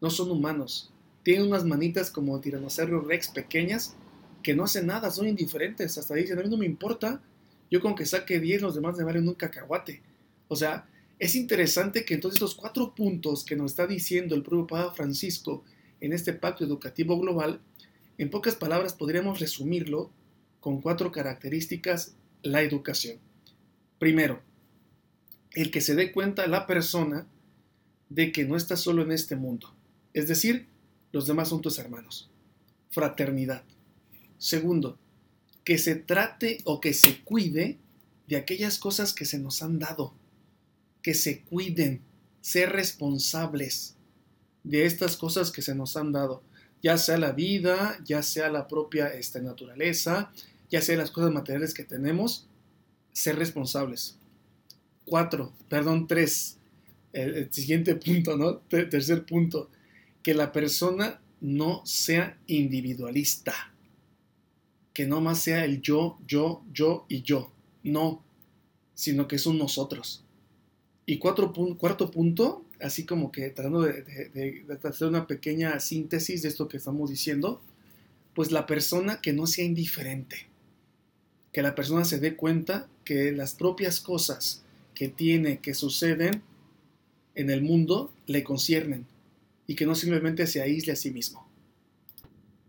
no 0.00 0.10
son 0.10 0.30
humanos. 0.30 0.92
Tienen 1.24 1.46
unas 1.46 1.64
manitas 1.64 2.10
como 2.10 2.36
el 2.36 2.42
tiranosaurio 2.42 3.00
rex 3.00 3.28
pequeñas 3.28 3.96
que 4.42 4.54
no 4.54 4.64
hacen 4.64 4.86
nada, 4.86 5.10
son 5.10 5.26
indiferentes. 5.26 5.96
Hasta 5.96 6.14
dicen, 6.14 6.38
a 6.38 6.42
mí 6.42 6.50
no 6.50 6.56
me 6.56 6.66
importa, 6.66 7.22
yo 7.70 7.80
con 7.80 7.94
que 7.94 8.04
saque 8.04 8.40
10, 8.40 8.62
los 8.62 8.74
demás 8.74 8.96
me 8.98 9.04
valen 9.04 9.26
un 9.26 9.34
cacahuate. 9.34 10.02
O 10.48 10.56
sea, 10.56 10.86
es 11.18 11.34
interesante 11.34 12.04
que 12.04 12.14
entonces 12.14 12.36
estos 12.36 12.54
cuatro 12.54 12.94
puntos 12.94 13.44
que 13.44 13.56
nos 13.56 13.72
está 13.72 13.86
diciendo 13.86 14.34
el 14.34 14.42
propio 14.42 14.66
Papa 14.66 14.94
Francisco 14.94 15.64
en 16.00 16.12
este 16.12 16.32
pacto 16.32 16.64
educativo 16.64 17.18
global, 17.18 17.60
en 18.18 18.28
pocas 18.28 18.56
palabras 18.56 18.92
podríamos 18.92 19.40
resumirlo 19.40 20.10
con 20.62 20.80
cuatro 20.80 21.10
características 21.10 22.14
la 22.42 22.62
educación. 22.62 23.18
Primero, 23.98 24.40
el 25.50 25.72
que 25.72 25.80
se 25.80 25.96
dé 25.96 26.12
cuenta 26.12 26.46
la 26.46 26.68
persona 26.68 27.26
de 28.08 28.30
que 28.30 28.44
no 28.44 28.56
está 28.56 28.76
solo 28.76 29.02
en 29.02 29.10
este 29.10 29.34
mundo, 29.34 29.74
es 30.14 30.28
decir, 30.28 30.68
los 31.10 31.26
demás 31.26 31.48
son 31.48 31.62
tus 31.62 31.80
hermanos. 31.80 32.30
Fraternidad. 32.90 33.64
Segundo, 34.38 34.98
que 35.64 35.78
se 35.78 35.96
trate 35.96 36.58
o 36.62 36.80
que 36.80 36.94
se 36.94 37.22
cuide 37.22 37.78
de 38.28 38.36
aquellas 38.36 38.78
cosas 38.78 39.12
que 39.12 39.24
se 39.24 39.40
nos 39.40 39.64
han 39.64 39.80
dado, 39.80 40.14
que 41.02 41.14
se 41.14 41.40
cuiden, 41.42 42.02
ser 42.40 42.70
responsables 42.70 43.96
de 44.62 44.86
estas 44.86 45.16
cosas 45.16 45.50
que 45.50 45.62
se 45.62 45.74
nos 45.74 45.96
han 45.96 46.12
dado, 46.12 46.44
ya 46.82 46.98
sea 46.98 47.18
la 47.18 47.32
vida, 47.32 47.98
ya 48.04 48.22
sea 48.22 48.48
la 48.48 48.68
propia 48.68 49.08
esta, 49.08 49.40
naturaleza, 49.40 50.32
ya 50.72 50.80
sea 50.80 50.96
las 50.96 51.10
cosas 51.10 51.30
materiales 51.30 51.74
que 51.74 51.84
tenemos, 51.84 52.48
ser 53.12 53.36
responsables. 53.36 54.16
Cuatro, 55.04 55.52
perdón, 55.68 56.06
tres. 56.06 56.56
El, 57.12 57.52
siguiente 57.52 57.94
punto, 58.06 58.36
¿no? 58.38 58.56
Tercer 58.56 59.26
punto, 59.26 59.70
que 60.22 60.32
la 60.32 60.50
persona 60.50 61.20
no 61.42 61.84
sea 61.84 62.38
individualista. 62.46 63.52
Que 64.94 65.06
no 65.06 65.20
más 65.20 65.40
sea 65.40 65.66
el 65.66 65.82
yo, 65.82 66.18
yo, 66.26 66.64
yo 66.72 67.04
y 67.08 67.20
yo. 67.20 67.52
No, 67.82 68.24
sino 68.94 69.28
que 69.28 69.36
es 69.36 69.44
un 69.46 69.58
nosotros. 69.58 70.24
Y 71.04 71.18
cuatro, 71.18 71.52
cuarto 71.76 72.10
punto, 72.10 72.64
así 72.80 73.04
como 73.04 73.30
que 73.30 73.50
tratando 73.50 73.82
de, 73.82 74.02
de, 74.02 74.78
hacer 74.84 75.08
una 75.08 75.26
pequeña 75.26 75.78
síntesis 75.80 76.40
de 76.40 76.48
esto 76.48 76.68
que 76.68 76.78
estamos 76.78 77.10
diciendo, 77.10 77.60
pues 78.34 78.52
la 78.52 78.64
persona 78.64 79.20
que 79.20 79.34
no 79.34 79.46
sea 79.46 79.66
indiferente 79.66 80.51
que 81.52 81.62
la 81.62 81.74
persona 81.74 82.04
se 82.04 82.18
dé 82.18 82.34
cuenta 82.34 82.88
que 83.04 83.32
las 83.32 83.54
propias 83.54 84.00
cosas 84.00 84.62
que 84.94 85.08
tiene, 85.08 85.58
que 85.58 85.74
suceden 85.74 86.42
en 87.34 87.50
el 87.50 87.62
mundo, 87.62 88.10
le 88.26 88.42
conciernen 88.42 89.06
y 89.66 89.74
que 89.74 89.86
no 89.86 89.94
simplemente 89.94 90.46
se 90.46 90.62
aísle 90.62 90.92
a 90.92 90.96
sí 90.96 91.10
mismo. 91.10 91.46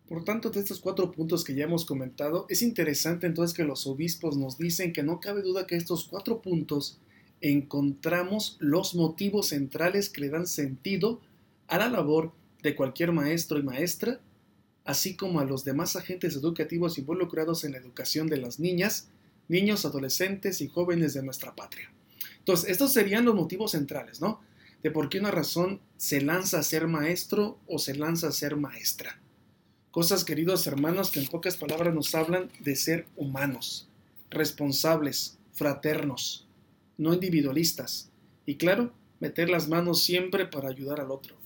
Por 0.08 0.25
tanto, 0.25 0.50
de 0.50 0.60
estos 0.60 0.80
cuatro 0.80 1.12
puntos 1.12 1.44
que 1.44 1.56
ya 1.56 1.63
hemos 1.63 1.86
comentado, 1.86 2.46
es 2.50 2.62
interesante 2.62 3.25
entonces 3.25 3.56
que 3.56 3.63
los 3.63 3.88
obispos 3.88 4.38
nos 4.38 4.58
dicen 4.58 4.94
que 4.94 5.02
no 5.02 5.20
cabe 5.20 5.42
duda 5.42 5.66
que 5.66 5.75
estos 5.75 6.06
cuatro 6.06 6.42
puntos 6.42 7.00
encontramos 7.42 8.58
los 8.60 8.96
motivos 8.96 9.48
centrales 9.48 10.10
que 10.10 10.22
le 10.22 10.30
dan 10.30 10.46
sentido 10.46 11.20
a 11.68 11.78
la 11.78 11.90
labor 11.90 12.32
de 12.62 12.75
cualquier 12.75 13.12
maestro 13.12 13.60
y 13.60 13.63
maestra 13.63 14.20
así 14.86 15.16
como 15.16 15.40
a 15.40 15.46
los 15.46 15.63
demás 15.63 15.96
agentes 15.96 16.36
educativos 16.36 16.98
involucrados 16.98 17.63
en 17.63 17.74
la 17.74 17.78
educación 17.78 18.28
de 18.28 18.38
las 18.38 18.60
niñas, 18.60 19.10
niños, 19.48 19.86
adolescentes 19.86 20.62
y 20.62 20.68
jóvenes 20.68 21.13
de 21.13 21.24
nuestra 21.24 21.56
patria. 21.56 21.92
Entonces, 22.40 22.70
estos 22.70 22.94
serían 22.94 23.25
los 23.25 23.36
motivos 23.36 23.72
centrales, 23.72 24.20
¿no? 24.22 24.42
De 24.82 24.92
por 24.92 25.10
qué 25.10 25.20
una 25.20 25.32
razón 25.32 25.80
se 25.98 26.22
lanza 26.22 26.60
a 26.60 26.63
ser 26.63 26.88
maestro 26.88 27.58
o 27.68 27.80
se 27.80 27.96
lanza 27.96 28.28
a 28.28 28.34
ser 28.34 28.58
maestra. 28.58 29.22
Cosas, 29.92 30.25
queridos 30.25 30.68
hermanos, 30.68 31.12
que 31.12 31.20
en 31.20 31.28
pocas 31.28 31.56
palabras 31.56 31.94
nos 31.94 32.13
hablan 32.16 32.50
de 32.60 32.75
ser 32.75 33.06
humanos, 33.16 33.88
responsables, 34.30 35.38
fraternos, 35.54 36.48
no 36.98 37.13
individualistas. 37.13 38.10
Y 38.46 38.56
claro, 38.56 38.92
meter 39.20 39.50
las 39.50 39.70
manos 39.70 40.04
siempre 40.04 40.46
para 40.46 40.70
ayudar 40.70 41.00
al 41.00 41.12
otro. 41.12 41.43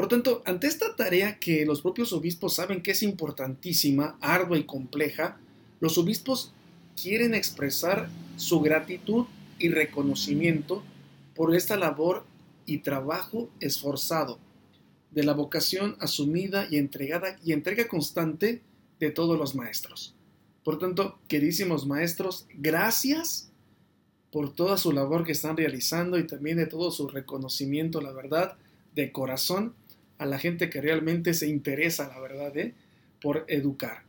Por 0.00 0.08
tanto, 0.08 0.42
ante 0.46 0.66
esta 0.66 0.96
tarea 0.96 1.38
que 1.38 1.66
los 1.66 1.82
propios 1.82 2.14
obispos 2.14 2.54
saben 2.54 2.80
que 2.80 2.92
es 2.92 3.02
importantísima, 3.02 4.16
ardua 4.22 4.56
y 4.56 4.64
compleja, 4.64 5.36
los 5.78 5.98
obispos 5.98 6.54
quieren 6.96 7.34
expresar 7.34 8.08
su 8.38 8.62
gratitud 8.62 9.26
y 9.58 9.68
reconocimiento 9.68 10.82
por 11.34 11.54
esta 11.54 11.76
labor 11.76 12.24
y 12.64 12.78
trabajo 12.78 13.50
esforzado, 13.60 14.38
de 15.10 15.22
la 15.22 15.34
vocación 15.34 15.96
asumida 16.00 16.66
y 16.70 16.78
entregada 16.78 17.38
y 17.44 17.52
entrega 17.52 17.86
constante 17.86 18.62
de 19.00 19.10
todos 19.10 19.38
los 19.38 19.54
maestros. 19.54 20.14
Por 20.64 20.78
tanto, 20.78 21.18
queridísimos 21.28 21.86
maestros, 21.86 22.46
gracias 22.54 23.50
por 24.32 24.54
toda 24.54 24.78
su 24.78 24.92
labor 24.92 25.24
que 25.24 25.32
están 25.32 25.58
realizando 25.58 26.18
y 26.18 26.26
también 26.26 26.56
de 26.56 26.64
todo 26.64 26.90
su 26.90 27.06
reconocimiento, 27.06 28.00
la 28.00 28.12
verdad, 28.12 28.56
de 28.94 29.12
corazón 29.12 29.74
a 30.20 30.26
la 30.26 30.38
gente 30.38 30.68
que 30.68 30.82
realmente 30.82 31.32
se 31.32 31.48
interesa, 31.48 32.06
la 32.08 32.20
verdad, 32.20 32.54
¿eh? 32.58 32.74
por 33.22 33.46
educar. 33.48 34.02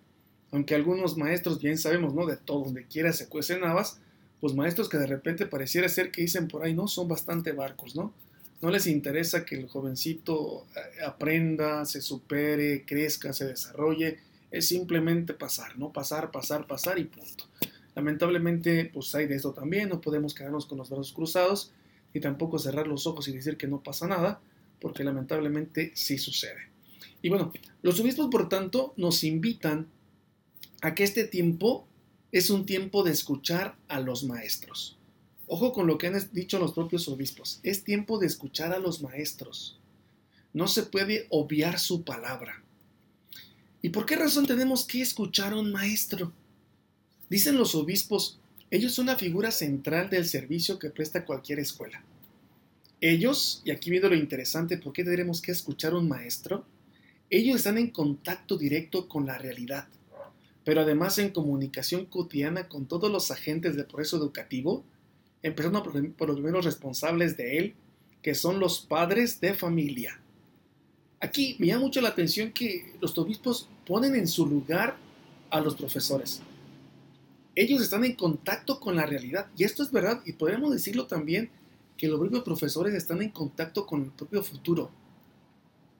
Aunque 0.52 0.76
algunos 0.76 1.16
maestros, 1.16 1.62
bien 1.62 1.78
sabemos, 1.78 2.14
¿no? 2.14 2.26
De 2.26 2.36
todo, 2.36 2.66
donde 2.66 2.86
quiera 2.86 3.14
se 3.14 3.30
cuecen 3.30 3.64
habas, 3.64 4.02
pues 4.42 4.54
maestros 4.54 4.90
que 4.90 4.98
de 4.98 5.08
repente 5.08 5.46
pareciera 5.46 5.88
ser 5.88 6.12
que 6.12 6.24
dicen 6.24 6.50
por 6.50 6.66
ahí, 6.66 6.74
¿no? 6.74 6.90
Son 6.90 7.08
bastante 7.08 7.54
barcos, 7.54 7.96
¿no? 7.96 8.14
No 8.62 8.70
les 8.72 8.88
interesa 8.88 9.46
que 9.46 9.56
el 9.56 9.70
jovencito 9.70 10.66
eh, 10.76 11.06
aprenda, 11.06 11.86
se 11.86 12.02
supere, 12.02 12.84
crezca, 12.86 13.32
se 13.32 13.46
desarrolle. 13.46 14.20
Es 14.52 14.68
simplemente 14.68 15.34
pasar, 15.34 15.80
¿no? 15.80 15.94
Pasar, 15.94 16.30
pasar, 16.30 16.68
pasar 16.68 17.00
y 17.00 17.06
punto. 17.06 17.46
Lamentablemente, 17.96 18.84
pues 18.94 19.16
hay 19.16 19.28
de 19.28 19.36
esto 19.36 19.54
también. 19.54 19.88
No 19.88 20.02
podemos 20.02 20.34
quedarnos 20.34 20.66
con 20.66 20.78
los 20.78 20.90
brazos 20.90 21.14
cruzados 21.14 21.72
y 22.14 22.20
tampoco 22.20 22.60
cerrar 22.60 22.86
los 22.88 23.08
ojos 23.08 23.30
y 23.30 23.32
decir 23.32 23.56
que 23.56 23.68
no 23.68 23.82
pasa 23.82 24.08
nada, 24.08 24.42
porque 24.82 25.04
lamentablemente 25.04 25.92
sí 25.96 26.18
sucede. 26.18 26.72
Y 27.22 27.30
bueno, 27.30 27.54
los 27.84 28.00
obispos, 28.00 28.28
por 28.30 28.50
tanto, 28.50 28.94
nos 28.98 29.24
invitan 29.24 29.88
a 30.82 30.96
que 30.96 31.04
este 31.04 31.24
tiempo 31.24 31.88
es 32.32 32.50
un 32.50 32.66
tiempo 32.66 33.04
de 33.04 33.12
escuchar 33.12 33.78
a 33.88 34.00
los 34.00 34.24
maestros. 34.24 34.98
Ojo 35.48 35.72
con 35.72 35.86
lo 35.86 35.98
que 35.98 36.08
han 36.08 36.30
dicho 36.32 36.60
los 36.60 36.74
propios 36.74 37.08
obispos. 37.08 37.60
Es 37.64 37.84
tiempo 37.84 38.18
de 38.18 38.28
escuchar 38.28 38.74
a 38.74 38.80
los 38.80 39.02
maestros. 39.02 39.80
No 40.54 40.68
se 40.68 40.84
puede 40.84 41.28
obviar 41.30 41.80
su 41.80 42.04
palabra. 42.04 42.64
¿Y 43.82 43.90
por 43.90 44.06
qué 44.06 44.16
razón 44.16 44.46
tenemos 44.46 44.86
que 44.86 45.02
escuchar 45.02 45.54
a 45.54 45.58
un 45.58 45.72
maestro? 45.72 46.32
Dicen 47.30 47.58
los 47.58 47.76
obispos, 47.76 48.40
ellos 48.70 48.94
son 48.94 49.08
la 49.08 49.18
figura 49.18 49.52
central 49.52 50.10
del 50.10 50.26
servicio 50.26 50.80
que 50.80 50.90
presta 50.90 51.26
cualquier 51.26 51.60
escuela. 51.60 52.04
Ellos, 53.02 53.62
y 53.66 53.72
aquí 53.72 53.90
viendo 53.90 54.10
lo 54.10 54.16
interesante, 54.16 54.78
¿por 54.78 54.94
qué 54.94 55.04
tendremos 55.04 55.42
que 55.42 55.52
escuchar 55.52 55.94
a 55.94 55.98
un 55.98 56.08
maestro? 56.08 56.66
Ellos 57.30 57.58
están 57.58 57.78
en 57.78 57.90
contacto 57.90 58.58
directo 58.58 59.10
con 59.10 59.26
la 59.26 59.38
realidad, 59.38 59.88
pero 60.64 60.82
además 60.82 61.18
en 61.18 61.32
comunicación 61.32 62.06
cotidiana 62.06 62.70
con 62.70 62.86
todos 62.86 63.12
los 63.12 63.32
agentes 63.32 63.76
del 63.76 63.86
proceso 63.86 64.18
educativo 64.18 64.84
empezando 65.44 65.84
por, 65.84 66.28
los 66.28 66.38
primeros 66.38 66.66
responsables 66.66 67.38
de 67.38 67.58
él, 67.58 67.76
que 68.22 68.36
son 68.36 68.60
los 68.60 68.82
padres 68.82 69.42
de 69.42 69.54
familia. 69.54 70.20
Aquí 71.20 71.56
me 71.60 71.68
llama 71.68 71.82
mucho 71.82 72.02
la 72.02 72.10
atención 72.10 72.52
que 72.52 72.94
los 73.02 73.18
obispos 73.18 73.68
ponen 73.86 74.16
en 74.16 74.28
su 74.28 74.46
lugar 74.46 74.98
a 75.50 75.60
los 75.60 75.76
profesores. 75.76 76.42
Ellos 77.56 77.82
están 77.82 78.04
en 78.06 78.14
contacto 78.14 78.80
con 78.80 78.96
la 78.96 79.06
realidad, 79.06 79.48
y 79.58 79.64
esto 79.64 79.84
es 79.84 79.92
verdad, 79.92 80.22
y 80.26 80.34
podemos 80.34 80.72
decirlo 80.72 81.08
también 81.08 81.50
que 82.02 82.08
los 82.08 82.20
propios 82.20 82.44
profesores 82.44 82.96
están 82.96 83.22
en 83.22 83.30
contacto 83.30 83.86
con 83.86 84.02
el 84.02 84.10
propio 84.10 84.42
futuro, 84.42 84.90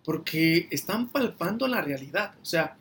porque 0.04 0.68
están 0.72 1.10
palpando 1.10 1.68
la 1.68 1.80
realidad. 1.80 2.34
O 2.42 2.46
sea, 2.46 2.76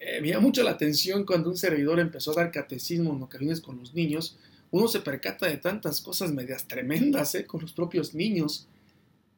eh, 0.00 0.22
me 0.22 0.28
llama 0.28 0.46
mucho 0.46 0.62
la 0.62 0.70
atención 0.70 1.26
cuando 1.26 1.50
un 1.50 1.58
servidor 1.58 2.00
empezó 2.00 2.30
a 2.30 2.36
dar 2.36 2.50
catecismo 2.50 3.14
en 3.14 3.22
ocasiones 3.22 3.60
con 3.60 3.78
los 3.78 3.92
niños, 3.92 4.38
uno 4.70 4.88
se 4.88 5.00
percata 5.00 5.46
de 5.46 5.58
tantas 5.58 6.00
cosas 6.00 6.32
medias 6.32 6.66
tremendas 6.66 7.34
¿eh? 7.34 7.44
con 7.44 7.60
los 7.60 7.74
propios 7.74 8.14
niños. 8.14 8.66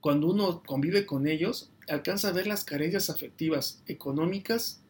Cuando 0.01 0.29
uno 0.29 0.63
convive 0.65 1.05
con 1.05 1.27
ellos, 1.27 1.73
alcanza 1.89 2.29
a 2.29 2.33
ver 2.33 2.47
las 2.47 2.63
carencias 2.63 3.11
afectivas, 3.11 3.83
económicas, 3.89 4.81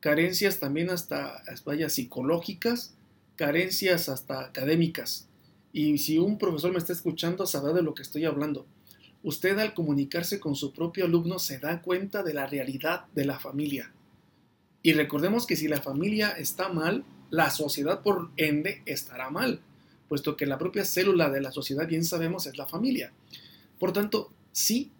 carencias 0.00 0.60
también 0.60 0.88
hasta, 0.88 1.42
vaya, 1.66 1.90
psicológicas, 1.90 2.94
carencias 3.36 4.08
hasta 4.08 4.46
académicas. 4.46 5.28
Y 5.76 5.98
si 5.98 6.16
un 6.16 6.38
profesor 6.38 6.72
me 6.72 6.78
está 6.78 6.94
escuchando, 6.94 7.46
sabrá 7.46 7.74
de 7.74 7.82
lo 7.82 7.94
que 7.94 8.02
estoy 8.02 8.24
hablando. 8.24 8.64
Usted 9.22 9.58
al 9.58 9.74
comunicarse 9.74 10.40
con 10.40 10.56
su 10.56 10.72
propio 10.72 11.04
alumno 11.04 11.38
se 11.38 11.58
da 11.58 11.82
cuenta 11.82 12.22
de 12.22 12.32
la 12.32 12.46
realidad 12.46 13.04
de 13.14 13.26
la 13.26 13.38
familia. 13.38 13.92
Y 14.82 14.94
recordemos 14.94 15.46
que 15.46 15.56
si 15.56 15.68
la 15.68 15.82
familia 15.82 16.30
está 16.30 16.70
mal, 16.70 17.04
la 17.28 17.50
sociedad 17.50 18.02
por 18.02 18.30
ende 18.36 18.82
estará 18.86 19.28
mal 19.28 19.60
puesto 20.08 20.36
que 20.36 20.46
la 20.46 20.58
propia 20.58 20.84
célula 20.84 21.30
de 21.30 21.40
la 21.40 21.52
sociedad, 21.52 21.86
bien 21.86 22.04
sabemos, 22.04 22.46
es 22.46 22.56
la 22.56 22.66
familia. 22.66 23.12
Por 23.78 23.92
tanto, 23.92 24.30
sí, 24.52 24.90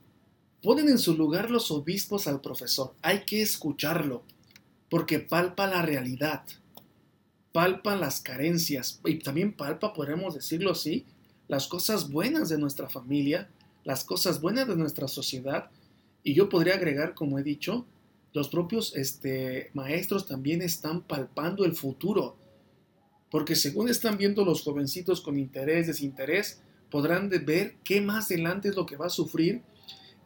ponen 0.62 0.88
en 0.88 0.98
su 0.98 1.16
lugar 1.16 1.50
los 1.50 1.70
obispos 1.70 2.26
al 2.26 2.40
profesor, 2.40 2.94
hay 3.02 3.20
que 3.20 3.42
escucharlo, 3.42 4.22
porque 4.90 5.20
palpa 5.20 5.66
la 5.66 5.82
realidad, 5.82 6.42
palpa 7.56 7.96
las 7.96 8.20
carencias 8.20 9.00
y 9.06 9.14
también 9.20 9.54
palpa, 9.54 9.94
podemos 9.94 10.34
decirlo 10.34 10.72
así, 10.72 11.06
las 11.48 11.68
cosas 11.68 12.10
buenas 12.10 12.50
de 12.50 12.58
nuestra 12.58 12.90
familia, 12.90 13.48
las 13.82 14.04
cosas 14.04 14.42
buenas 14.42 14.68
de 14.68 14.76
nuestra 14.76 15.08
sociedad, 15.08 15.70
y 16.22 16.34
yo 16.34 16.50
podría 16.50 16.74
agregar, 16.74 17.14
como 17.14 17.38
he 17.38 17.42
dicho, 17.42 17.86
los 18.34 18.50
propios 18.50 18.94
este, 18.94 19.70
maestros 19.72 20.26
también 20.26 20.60
están 20.60 21.00
palpando 21.00 21.64
el 21.64 21.74
futuro, 21.74 22.36
porque 23.30 23.56
según 23.56 23.88
están 23.88 24.18
viendo 24.18 24.44
los 24.44 24.60
jovencitos 24.60 25.22
con 25.22 25.38
interés, 25.38 25.86
desinterés, 25.86 26.60
podrán 26.90 27.30
ver 27.30 27.76
qué 27.84 28.02
más 28.02 28.26
adelante 28.26 28.68
es 28.68 28.76
lo 28.76 28.84
que 28.84 28.98
va 28.98 29.06
a 29.06 29.08
sufrir 29.08 29.62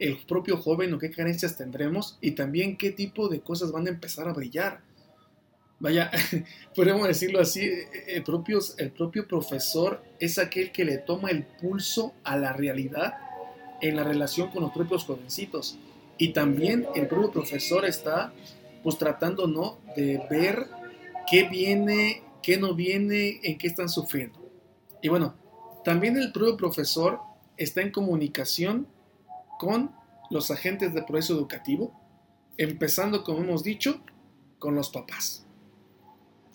el 0.00 0.18
propio 0.26 0.56
joven 0.56 0.92
o 0.94 0.98
qué 0.98 1.12
carencias 1.12 1.56
tendremos 1.56 2.18
y 2.20 2.32
también 2.32 2.76
qué 2.76 2.90
tipo 2.90 3.28
de 3.28 3.40
cosas 3.40 3.70
van 3.70 3.86
a 3.86 3.90
empezar 3.90 4.26
a 4.26 4.32
brillar. 4.32 4.82
Vaya, 5.80 6.10
podemos 6.76 7.08
decirlo 7.08 7.40
así, 7.40 7.68
el 8.06 8.22
propio, 8.22 8.60
el 8.78 8.90
propio 8.92 9.26
profesor 9.26 10.02
es 10.18 10.38
aquel 10.38 10.70
que 10.72 10.84
le 10.84 10.98
toma 10.98 11.30
el 11.30 11.44
pulso 11.44 12.14
a 12.22 12.36
la 12.36 12.52
realidad 12.52 13.14
en 13.80 13.96
la 13.96 14.04
relación 14.04 14.50
con 14.50 14.62
los 14.62 14.72
propios 14.72 15.04
jovencitos. 15.04 15.78
Y 16.18 16.32
también 16.32 16.86
el 16.94 17.08
propio 17.08 17.32
profesor 17.32 17.84
está 17.84 18.32
pues 18.82 18.98
tratando, 18.98 19.46
¿no? 19.46 19.78
De 19.96 20.22
ver 20.30 20.68
qué 21.28 21.48
viene 21.48 22.22
qué 22.42 22.58
no 22.58 22.74
viene, 22.74 23.40
en 23.42 23.58
qué 23.58 23.66
están 23.66 23.88
sufriendo. 23.88 24.38
Y 25.02 25.08
bueno, 25.08 25.34
también 25.84 26.16
el 26.16 26.32
propio 26.32 26.56
profesor 26.56 27.20
está 27.56 27.82
en 27.82 27.90
comunicación 27.90 28.86
con 29.58 29.92
los 30.30 30.50
agentes 30.50 30.94
de 30.94 31.02
proceso 31.02 31.34
educativo, 31.34 31.92
empezando, 32.56 33.24
como 33.24 33.40
hemos 33.40 33.62
dicho, 33.62 34.02
con 34.58 34.74
los 34.74 34.90
papás. 34.90 35.46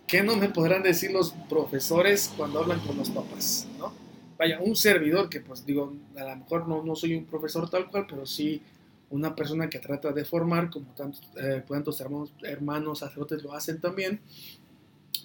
¿Qué 0.07 0.21
no 0.21 0.35
me 0.35 0.49
podrán 0.49 0.83
decir 0.83 1.11
los 1.11 1.31
profesores 1.49 2.31
cuando 2.37 2.59
hablan 2.59 2.79
con 2.81 2.97
los 2.97 3.09
papás? 3.09 3.67
¿no? 3.79 3.91
Vaya, 4.37 4.59
un 4.61 4.75
servidor 4.75 5.29
que 5.29 5.39
pues 5.39 5.65
digo, 5.65 5.93
a 6.15 6.23
lo 6.23 6.35
mejor 6.35 6.67
no, 6.67 6.83
no 6.83 6.95
soy 6.95 7.15
un 7.15 7.25
profesor 7.25 7.69
tal 7.69 7.89
cual, 7.89 8.05
pero 8.07 8.25
sí 8.25 8.61
una 9.09 9.35
persona 9.35 9.69
que 9.69 9.79
trata 9.79 10.11
de 10.11 10.25
formar, 10.25 10.69
como 10.69 10.87
tantos, 10.93 11.21
eh, 11.37 11.63
hermanos, 11.69 12.33
hermanos 12.43 12.99
sacerdotes 12.99 13.43
lo 13.43 13.53
hacen 13.53 13.79
también, 13.79 14.19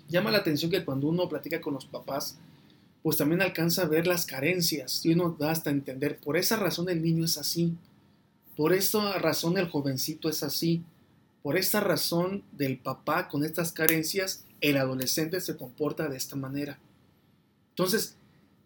llama 0.08 0.30
la 0.30 0.38
atención 0.38 0.70
que 0.70 0.84
cuando 0.84 1.08
uno 1.08 1.28
platica 1.28 1.60
con 1.60 1.74
los 1.74 1.86
papás, 1.86 2.38
pues 3.02 3.16
también 3.16 3.42
alcanza 3.42 3.82
a 3.82 3.88
ver 3.88 4.06
las 4.06 4.26
carencias 4.26 5.04
y 5.04 5.12
uno 5.12 5.36
da 5.38 5.50
hasta 5.50 5.70
entender, 5.70 6.18
por 6.18 6.36
esa 6.36 6.56
razón 6.56 6.88
el 6.88 7.02
niño 7.02 7.24
es 7.24 7.38
así, 7.38 7.74
por 8.56 8.72
esa 8.72 9.18
razón 9.18 9.56
el 9.58 9.68
jovencito 9.68 10.28
es 10.28 10.42
así, 10.42 10.82
por 11.42 11.56
esa 11.56 11.80
razón 11.80 12.44
del 12.52 12.78
papá 12.78 13.28
con 13.28 13.44
estas 13.44 13.72
carencias, 13.72 14.44
el 14.60 14.76
adolescente 14.76 15.40
se 15.40 15.56
comporta 15.56 16.08
de 16.08 16.16
esta 16.16 16.36
manera. 16.36 16.78
Entonces, 17.70 18.16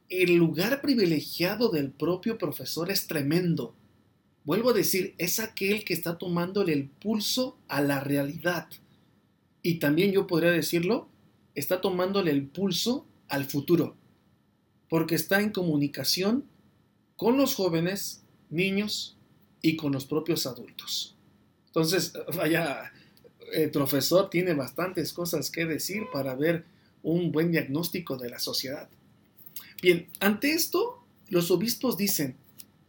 el 0.09 0.35
lugar 0.35 0.81
privilegiado 0.81 1.71
del 1.71 1.91
propio 1.91 2.39
profesor 2.39 2.91
es 2.91 3.07
tremendo. 3.07 3.75
Vuelvo 4.45 4.71
a 4.71 4.75
decir, 4.75 5.15
es 5.19 5.41
aquel 5.41 5.85
que 5.85 5.95
está 5.95 6.19
tomándole 6.19 6.73
el 6.73 6.89
pulso 6.89 7.57
a 7.69 7.81
la 7.81 8.01
realidad. 8.01 8.69
Y 9.63 9.77
también 9.77 10.13
yo 10.13 10.27
podría 10.27 10.51
decirlo, 10.51 11.09
está 11.55 11.81
tomándole 11.81 12.31
el 12.31 12.47
pulso 12.47 13.07
al 13.29 13.47
futuro, 13.47 13.97
porque 14.91 15.15
está 15.15 15.41
en 15.41 15.51
comunicación 15.51 16.45
con 17.17 17.39
los 17.39 17.55
jóvenes, 17.55 18.23
niños 18.51 19.17
y 19.63 19.77
con 19.77 19.93
los 19.93 20.05
propios 20.05 20.47
adultos. 20.47 21.17
Entonces, 21.67 22.13
vaya, 22.37 22.93
el 23.53 23.71
profesor 23.71 24.31
tiene 24.31 24.55
bastantes 24.55 25.13
cosas 25.13 25.51
que 25.51 25.67
decir 25.67 26.05
para 26.13 26.35
ver 26.35 26.65
un 27.03 27.33
buen 27.33 27.53
diagnóstico 27.53 28.17
de 28.17 28.31
la 28.31 28.39
sociedad. 28.39 28.89
Bien, 29.83 30.09
ante 30.21 30.53
esto, 30.53 31.05
los 31.29 31.51
obispos 31.51 31.97
dicen, 31.97 32.37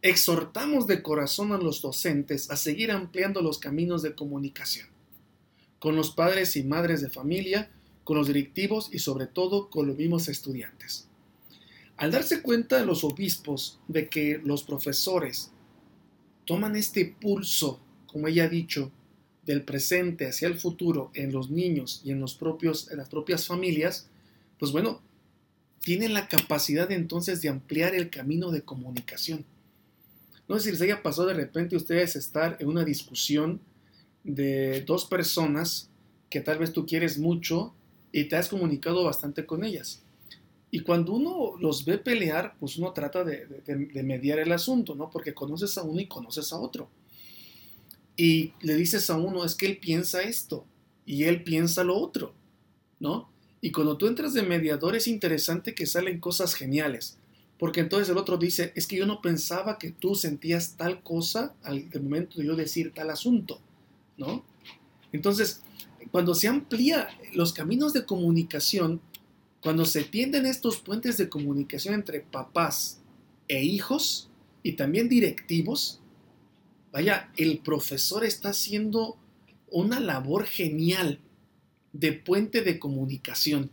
exhortamos 0.02 0.88
de 0.88 1.02
corazón 1.02 1.52
a 1.52 1.58
los 1.58 1.82
docentes 1.82 2.50
a 2.52 2.56
seguir 2.56 2.91
ampliando 2.91 3.41
los 3.41 3.60
caminos 3.60 4.02
de 4.02 4.15
comunicación 4.15 4.88
con 5.86 5.96
los 5.96 6.10
padres 6.10 6.56
y 6.56 6.63
madres 6.63 7.02
de 7.02 7.12
familia, 7.12 7.70
con 8.04 8.18
los 8.18 8.26
directivos 8.26 8.89
y 8.91 8.98
sobre 8.98 9.28
todo 9.28 9.70
con 9.70 9.86
los 9.86 9.96
mismos 9.96 10.28
estudiantes. 10.28 11.08
Al 11.96 12.10
darse 12.10 12.41
cuenta 12.41 12.84
los 12.84 13.04
obispos 13.04 13.80
de 13.88 14.10
que 14.10 14.41
los 14.44 14.63
profesores 14.63 15.52
toman 16.46 16.76
este 16.76 17.06
pulso, 17.06 17.80
como 18.08 18.28
ella 18.28 18.46
ha 18.46 18.50
dicho, 18.50 18.91
del 19.45 19.63
presente 19.63 20.27
hacia 20.27 20.47
el 20.47 20.55
futuro 20.55 21.12
en 21.13 21.31
los 21.31 21.49
niños 21.49 22.01
y 22.03 22.12
en, 22.12 22.19
los 22.19 22.36
propios, 22.36 22.91
en 22.91 22.97
las 22.97 23.10
propias 23.10 23.45
familias, 23.45 24.08
pues 24.58 24.71
bueno, 24.71 25.01
tienen 25.79 26.13
la 26.13 26.27
capacidad 26.27 26.91
entonces 26.91 27.41
de 27.41 27.49
ampliar 27.49 27.93
el 27.93 28.10
camino 28.10 28.51
de 28.51 28.63
comunicación. 28.63 29.45
No 30.47 30.58
sé 30.58 30.65
si 30.65 30.71
les 30.71 30.81
haya 30.81 31.03
pasado 31.03 31.27
de 31.27 31.34
repente 31.36 31.75
ustedes 31.75 32.15
estar 32.15 32.58
en 32.60 32.67
una 32.67 32.84
discusión 32.84 33.62
de 34.23 34.81
dos 34.81 35.05
personas 35.05 35.89
que 36.29 36.41
tal 36.41 36.58
vez 36.58 36.73
tú 36.73 36.86
quieres 36.86 37.17
mucho 37.17 37.73
y 38.12 38.25
te 38.25 38.36
has 38.36 38.49
comunicado 38.49 39.03
bastante 39.03 39.45
con 39.45 39.63
ellas. 39.63 40.01
Y 40.71 40.79
cuando 40.79 41.13
uno 41.13 41.53
los 41.60 41.86
ve 41.86 41.97
pelear, 41.97 42.55
pues 42.60 42.77
uno 42.77 42.91
trata 42.91 43.23
de, 43.23 43.45
de, 43.45 44.03
mediar 44.03 44.39
el 44.39 44.51
asunto, 44.51 44.95
¿no? 44.95 45.10
Porque 45.10 45.34
conoces 45.34 45.77
a 45.77 45.84
uno 45.84 46.01
y 46.01 46.08
conoces 46.08 46.51
a 46.51 46.58
otro. 46.58 46.89
Y 48.17 48.54
le 48.62 48.75
dices 48.75 49.10
a 49.10 49.17
uno, 49.17 49.43
es 49.43 49.56
que 49.56 49.65
él 49.65 49.78
piensa 49.78 50.21
esto 50.21 50.65
y 51.06 51.23
él 51.23 51.43
piensa 51.43 51.84
lo 51.84 51.97
otro, 51.97 52.34
¿no? 52.99 53.30
Y 53.62 53.71
cuando 53.71 53.97
tú 53.97 54.08
entras 54.08 54.34
de 54.34 54.43
mediador 54.43 54.95
es 54.95 55.08
interesante 55.08 55.73
que 55.73 55.86
salen 55.86 56.19
cosas 56.19 56.54
geniales. 56.54 57.17
Porque 57.58 57.80
entonces 57.80 58.10
el 58.10 58.17
otro 58.17 58.38
dice, 58.38 58.73
es 58.75 58.86
que 58.86 58.97
yo 58.97 59.06
no 59.06 59.21
pensaba 59.21 59.78
que 59.78 59.91
tú 59.91 60.15
sentías 60.15 60.75
tal 60.75 61.01
cosa 61.04 61.56
al 61.63 61.89
momento 62.01 62.39
de 62.39 62.45
yo 62.45 62.56
decir 62.56 62.93
tal 62.93 63.10
asunto, 63.10 63.60
¿no? 64.17 64.43
Entonces, 65.13 65.62
cuando 66.12 66.36
se 66.36 66.47
amplía 66.47 67.08
los 67.34 67.54
caminos 67.54 67.93
de 67.93 68.06
comunicación, 68.06 69.01
cuando 69.62 69.86
se 69.86 70.04
tienden 70.04 70.45
estos 70.45 70.78
puentes 70.78 71.17
de 71.17 71.30
comunicación 71.30 71.93
entre 71.93 72.19
papás 72.19 72.99
e 73.47 73.63
hijos 73.63 74.30
y 74.62 74.73
también 74.73 75.08
directivos, 75.08 76.01
vaya, 76.95 77.29
el 77.36 77.58
profesor 77.58 78.23
está 78.23 78.51
haciendo 78.51 79.17
una 79.69 79.99
labor 79.99 80.45
genial 80.45 81.19
de 81.91 82.13
puente 82.13 82.62
de 82.62 82.79
comunicación. 82.79 83.69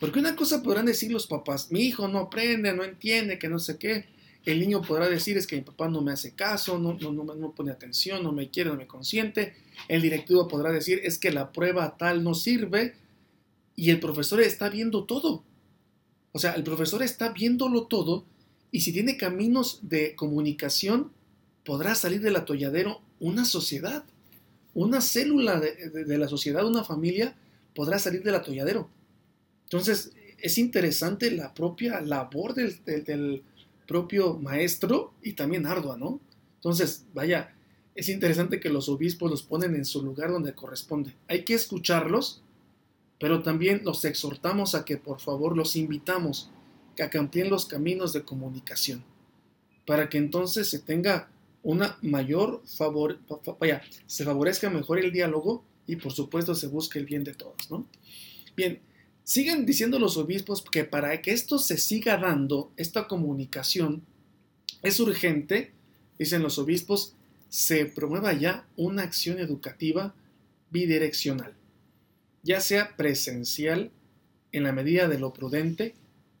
Porque 0.00 0.18
una 0.18 0.34
cosa 0.34 0.60
podrán 0.60 0.86
decir 0.86 1.12
los 1.12 1.28
papás, 1.28 1.70
mi 1.70 1.82
hijo 1.82 2.08
no 2.08 2.18
aprende, 2.18 2.72
no 2.72 2.82
entiende, 2.82 3.38
que 3.38 3.48
no 3.48 3.60
sé 3.60 3.78
qué. 3.78 4.06
El 4.44 4.58
niño 4.58 4.82
podrá 4.82 5.08
decir 5.08 5.36
es 5.36 5.46
que 5.46 5.54
mi 5.54 5.62
papá 5.62 5.88
no 5.88 6.00
me 6.02 6.10
hace 6.10 6.34
caso, 6.34 6.76
no, 6.76 6.94
no, 6.94 7.12
no, 7.12 7.54
pone 7.54 7.70
atención, 7.70 8.24
no 8.24 8.32
me 8.32 8.50
quiere, 8.50 8.70
no 8.70 8.76
me 8.76 8.88
consiente. 8.88 9.54
El 9.86 10.02
directivo 10.02 10.48
podrá 10.48 10.72
decir 10.72 11.00
es 11.04 11.18
que 11.18 11.30
la 11.30 11.52
prueba 11.52 11.96
tal 11.98 12.24
no 12.24 12.34
sirve 12.34 12.96
y 13.76 13.90
el 13.90 14.00
profesor 14.00 14.40
está 14.40 14.68
viendo 14.68 15.04
todo. 15.04 15.44
O 16.32 16.40
sea, 16.40 16.54
el 16.54 16.64
profesor 16.64 17.04
está 17.04 17.28
viéndolo 17.28 17.86
todo 17.86 18.24
y 18.72 18.80
si 18.80 18.92
tiene 18.92 19.16
caminos 19.16 19.78
de 19.82 20.16
comunicación, 20.16 21.12
podrá 21.64 21.94
salir 21.94 22.20
del 22.20 22.36
atolladero 22.36 23.02
una 23.18 23.44
sociedad. 23.44 24.04
Una 24.72 25.00
célula 25.00 25.58
de, 25.58 25.90
de 25.90 26.18
la 26.18 26.28
sociedad, 26.28 26.66
una 26.66 26.84
familia, 26.84 27.36
podrá 27.74 27.98
salir 27.98 28.22
del 28.22 28.36
atolladero. 28.36 28.88
Entonces, 29.64 30.12
es 30.42 30.58
interesante 30.58 31.30
la 31.30 31.54
propia 31.54 32.00
labor 32.00 32.54
del, 32.54 33.42
propio 33.86 34.34
maestro 34.34 35.14
y 35.22 35.32
también 35.32 35.66
ardua, 35.66 35.96
¿no? 35.96 36.20
Entonces, 36.56 37.06
vaya, 37.12 37.54
es 37.94 38.08
interesante 38.08 38.60
que 38.60 38.68
los 38.68 38.88
obispos 38.88 39.30
los 39.30 39.42
ponen 39.42 39.74
en 39.74 39.84
su 39.84 40.02
lugar 40.02 40.30
donde 40.30 40.54
corresponde. 40.54 41.14
Hay 41.28 41.44
que 41.44 41.54
escucharlos, 41.54 42.42
pero 43.18 43.42
también 43.42 43.82
los 43.84 44.04
exhortamos 44.04 44.74
a 44.74 44.84
que 44.84 44.96
por 44.96 45.20
favor 45.20 45.56
los 45.56 45.74
invitamos 45.74 46.50
a 47.00 47.08
que 47.08 47.18
amplíen 47.18 47.48
los 47.48 47.64
caminos 47.64 48.12
de 48.12 48.24
comunicación, 48.24 49.02
para 49.86 50.08
que 50.10 50.18
entonces 50.18 50.68
se 50.68 50.78
tenga 50.78 51.30
una 51.62 51.98
mayor 52.02 52.62
favor, 52.66 53.18
vaya, 53.58 53.82
se 54.06 54.24
favorezca 54.24 54.70
mejor 54.70 54.98
el 54.98 55.12
diálogo 55.12 55.64
y 55.86 55.96
por 55.96 56.12
supuesto 56.12 56.54
se 56.54 56.68
busque 56.68 56.98
el 56.98 57.06
bien 57.06 57.24
de 57.24 57.34
todos, 57.34 57.70
¿no? 57.70 57.86
Bien, 58.56 58.80
Siguen 59.30 59.64
diciendo 59.64 60.00
los 60.00 60.16
obispos 60.16 60.60
que 60.60 60.82
para 60.82 61.22
que 61.22 61.30
esto 61.30 61.60
se 61.60 61.78
siga 61.78 62.16
dando, 62.16 62.72
esta 62.76 63.06
comunicación, 63.06 64.02
es 64.82 64.98
urgente, 64.98 65.70
dicen 66.18 66.42
los 66.42 66.58
obispos, 66.58 67.14
se 67.48 67.86
promueva 67.86 68.32
ya 68.32 68.66
una 68.74 69.04
acción 69.04 69.38
educativa 69.38 70.16
bidireccional, 70.72 71.54
ya 72.42 72.60
sea 72.60 72.96
presencial 72.96 73.92
en 74.50 74.64
la 74.64 74.72
medida 74.72 75.06
de 75.06 75.20
lo 75.20 75.32
prudente 75.32 75.94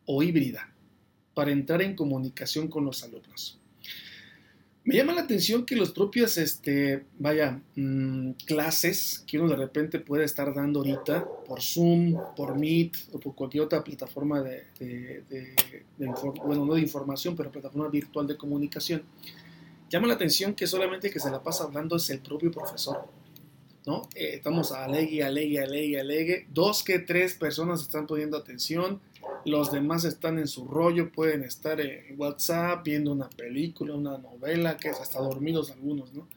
o 0.04 0.24
híbrida, 0.24 0.74
para 1.32 1.52
entrar 1.52 1.82
en 1.82 1.94
comunicación 1.94 2.66
con 2.66 2.84
los 2.84 3.04
alumnos. 3.04 3.59
Me 4.82 4.96
llama 4.96 5.12
la 5.12 5.20
atención 5.20 5.66
que 5.66 5.76
los 5.76 5.92
propios, 5.92 6.38
este, 6.38 7.04
vaya, 7.18 7.60
mm, 7.76 8.30
clases 8.46 9.22
que 9.26 9.38
uno 9.38 9.50
de 9.50 9.56
repente 9.56 9.98
puede 10.00 10.24
estar 10.24 10.54
dando 10.54 10.80
ahorita 10.80 11.26
por 11.46 11.60
Zoom, 11.60 12.16
por 12.34 12.56
Meet 12.56 12.96
o 13.12 13.20
por 13.20 13.34
cualquier 13.34 13.64
otra 13.64 13.84
plataforma 13.84 14.40
de, 14.40 14.64
bueno, 16.44 16.64
no 16.64 16.74
de 16.74 16.80
información, 16.80 17.36
pero 17.36 17.52
plataforma 17.52 17.88
virtual 17.88 18.26
de 18.26 18.38
comunicación, 18.38 19.02
llama 19.90 20.06
la 20.06 20.14
atención 20.14 20.54
que 20.54 20.66
solamente 20.66 21.10
que 21.10 21.20
se 21.20 21.30
la 21.30 21.42
pasa 21.42 21.64
hablando 21.64 21.96
es 21.96 22.08
el 22.08 22.20
propio 22.20 22.50
profesor. 22.50 23.06
¿No? 23.90 24.08
Eh, 24.14 24.32
estamos 24.34 24.72
alegue, 24.72 25.24
alegue, 25.24 25.60
alegue, 25.60 26.00
alegue. 26.00 26.46
Dos 26.52 26.84
que 26.84 26.98
tres 27.00 27.34
personas 27.34 27.80
están 27.82 28.06
poniendo 28.06 28.36
atención 28.36 29.00
los 29.44 29.72
demás 29.72 30.04
están 30.04 30.38
en 30.38 30.46
su 30.46 30.66
rollo, 30.66 31.12
pueden 31.12 31.42
estar 31.42 31.80
en 31.80 32.18
WhatsApp 32.18 32.84
viendo 32.84 33.12
una 33.12 33.28
película, 33.30 33.94
una 33.94 34.18
novela, 34.18 34.76
que 34.76 34.90
es 34.90 35.00
hasta 35.00 35.20
dormidos 35.20 35.70
algunos, 35.70 36.12
¿no? 36.12 36.28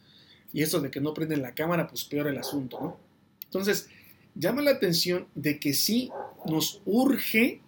Y 0.53 0.61
eso 0.61 0.79
de 0.79 0.91
que 0.91 1.01
no 1.01 1.13
prenden 1.13 1.41
la 1.41 1.53
cámara, 1.53 1.87
pues 1.87 2.05
peor 2.05 2.27
el 2.27 2.37
asunto, 2.37 2.79
¿no? 2.79 2.97
Entonces, 3.45 3.89
llama 4.35 4.61
la 4.61 4.71
atención 4.71 5.27
de 5.35 5.59
que 5.59 5.73
sí 5.73 6.11
nos 6.45 6.81
urge 6.85 7.61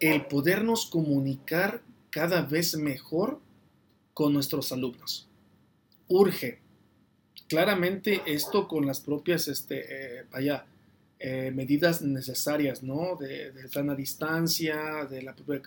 el 0.00 0.26
podernos 0.26 0.86
comunicar 0.86 1.82
cada 2.10 2.42
vez 2.42 2.76
mejor 2.76 3.40
con 4.12 4.32
nuestros 4.32 4.72
alumnos. 4.72 5.28
Urge. 6.08 6.61
Claramente 7.52 8.22
esto 8.24 8.66
con 8.66 8.86
las 8.86 9.00
propias, 9.00 9.46
este, 9.46 10.20
eh, 10.20 10.24
vaya, 10.32 10.64
eh, 11.18 11.52
medidas 11.54 12.00
necesarias, 12.00 12.82
¿no? 12.82 13.16
De, 13.16 13.52
de 13.52 13.68
sana 13.68 13.94
distancia, 13.94 15.04
de 15.04 15.20
la 15.20 15.36
propia 15.36 15.60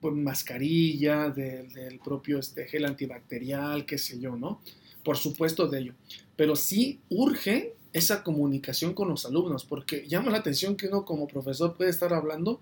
pues, 0.00 0.14
mascarilla, 0.14 1.30
del 1.30 1.98
propio 2.04 2.40
este, 2.40 2.66
gel 2.66 2.84
antibacterial, 2.84 3.86
qué 3.86 3.96
sé 3.96 4.20
yo, 4.20 4.36
¿no? 4.36 4.60
Por 5.02 5.16
supuesto 5.16 5.66
de 5.66 5.78
ello. 5.78 5.94
Pero 6.36 6.56
sí 6.56 7.00
urge 7.08 7.72
esa 7.94 8.22
comunicación 8.22 8.92
con 8.92 9.08
los 9.08 9.24
alumnos, 9.24 9.64
porque 9.64 10.06
llama 10.06 10.30
la 10.30 10.36
atención 10.40 10.76
que 10.76 10.88
uno 10.88 11.06
como 11.06 11.26
profesor 11.26 11.74
puede 11.74 11.88
estar 11.88 12.12
hablando 12.12 12.60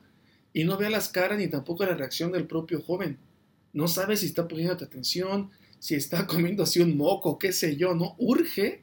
y 0.53 0.63
no 0.63 0.77
vea 0.77 0.89
las 0.89 1.09
caras 1.09 1.37
ni 1.37 1.49
tampoco 1.49 1.85
la 1.85 1.97
reacción 1.97 2.31
del 2.31 2.47
propio 2.47 2.81
joven. 2.81 3.19
No 3.73 3.89
sabe 3.89 4.17
si 4.17 4.27
está 4.27 4.47
poniendo 4.47 4.75
atención, 4.75 5.51
si 5.83 5.97
está 5.97 6.27
comiendo 6.29 6.63
así 6.63 6.79
un 6.79 6.97
moco, 6.97 7.41
qué 7.41 7.53
sé 7.53 7.77
yo, 7.77 7.97
¿no? 7.97 8.15
Urge 8.17 8.83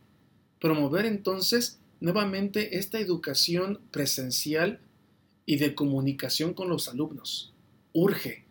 promover 0.59 1.05
entonces 1.05 1.79
nuevamente 2.01 2.77
esta 2.77 2.99
educación 2.99 3.79
presencial 3.89 4.81
y 5.45 5.55
de 5.55 5.75
comunicación 5.75 6.53
con 6.53 6.67
los 6.67 6.89
alumnos. 6.89 7.53
Urge, 7.93 8.43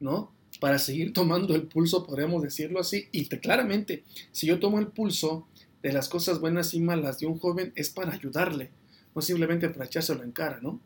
¿no? 0.00 0.34
Para 0.58 0.80
seguir 0.80 1.12
tomando 1.14 1.54
el 1.54 1.68
pulso, 1.68 2.04
podemos 2.04 2.42
decirlo 2.42 2.80
así. 2.80 3.06
Y 3.12 3.26
claramente, 3.26 4.02
si 4.32 4.48
yo 4.48 4.58
tomo 4.58 4.80
el 4.80 4.88
pulso 4.88 5.46
de 5.80 5.92
las 5.92 6.08
cosas 6.08 6.40
buenas 6.40 6.74
y 6.74 6.80
malas 6.80 7.20
de 7.20 7.26
un 7.26 7.38
joven, 7.38 7.72
es 7.76 7.90
para 7.90 8.12
ayudarle, 8.12 8.70
no 9.14 9.22
simplemente 9.22 9.68
para 9.68 9.84
echárselo 9.84 10.24
en 10.24 10.32
cara, 10.32 10.58
¿no? 10.60 10.80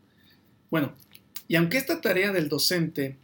Bueno, 0.69 0.93
y 1.47 1.55
aunque 1.55 1.79
esta 1.79 2.01
tarea 2.01 2.31
del 2.31 2.49
docente, 2.49 3.17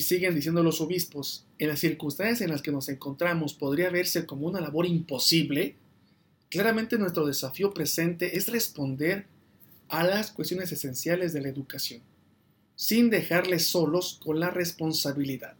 siguen 0.00 0.34
diciendo 0.34 0.62
los 0.62 0.80
obispos, 0.80 1.46
en 1.58 1.68
las 1.68 1.80
circunstancias 1.80 2.40
en 2.40 2.50
las 2.50 2.62
que 2.62 2.72
nos 2.72 2.88
encontramos 2.88 3.54
podría 3.54 3.90
verse 3.90 4.26
como 4.26 4.46
una 4.46 4.60
labor 4.60 4.86
imposible, 4.86 5.76
Claramente 6.54 6.98
nuestro 6.98 7.26
desafío 7.26 7.74
presente 7.74 8.36
es 8.36 8.46
responder 8.46 9.26
a 9.88 10.04
las 10.04 10.30
cuestiones 10.30 10.70
esenciales 10.70 11.32
de 11.32 11.40
la 11.40 11.48
educación, 11.48 12.00
sin 12.76 13.10
dejarles 13.10 13.66
solos 13.66 14.20
con 14.22 14.38
la 14.38 14.50
responsabilidad. 14.50 15.56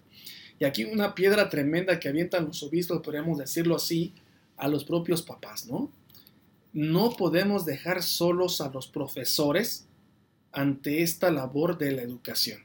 Y 0.61 0.67
aquí 0.67 0.85
una 0.85 1.17
piedra 1.17 1.49
tremenda 1.49 1.99
que 1.99 2.09
avientan 2.09 2.47
los 2.47 2.63
obispos, 2.63 3.03
podríamos 3.03 3.39
decirlo 3.39 3.75
así, 3.75 4.15
a 4.57 4.69
los 4.69 4.85
propios 4.85 5.23
papás, 5.23 5.67
¿no? 5.67 5.91
No 6.73 7.17
podemos 7.17 7.65
dejar 7.65 8.01
solos 8.01 8.61
a 8.61 8.71
los 8.71 8.87
profesores 8.87 9.87
ante 10.53 11.03
esta 11.03 11.33
labor 11.33 11.77
de 11.77 11.91
la 11.91 12.03
educación. 12.03 12.61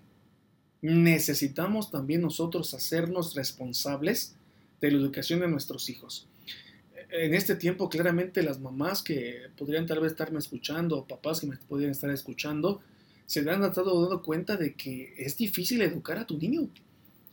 Necesitamos 0.81 1.91
también 1.91 2.21
nosotros 2.21 2.73
hacernos 2.73 3.35
responsables 3.35 4.35
de 4.81 4.91
la 4.91 4.97
educación 4.97 5.41
de 5.41 5.47
nuestros 5.47 5.89
hijos 5.89 6.27
en 7.11 7.33
este 7.33 7.55
tiempo 7.55 7.89
claramente 7.89 8.43
las 8.43 8.59
mamás 8.59 9.01
que 9.01 9.47
podrían 9.57 9.87
tal 9.87 9.99
vez 9.99 10.11
estarme 10.11 10.39
escuchando, 10.39 10.97
o 10.97 11.07
papás 11.07 11.41
que 11.41 11.47
me 11.47 11.57
podrían 11.57 11.91
estar 11.91 12.09
escuchando, 12.11 12.81
se 13.25 13.39
han 13.49 13.63
estado 13.63 14.01
dando 14.01 14.21
cuenta 14.21 14.57
de 14.57 14.73
que 14.73 15.13
es 15.17 15.37
difícil 15.37 15.81
educar 15.81 16.17
a 16.17 16.27
tu 16.27 16.37
niño. 16.37 16.67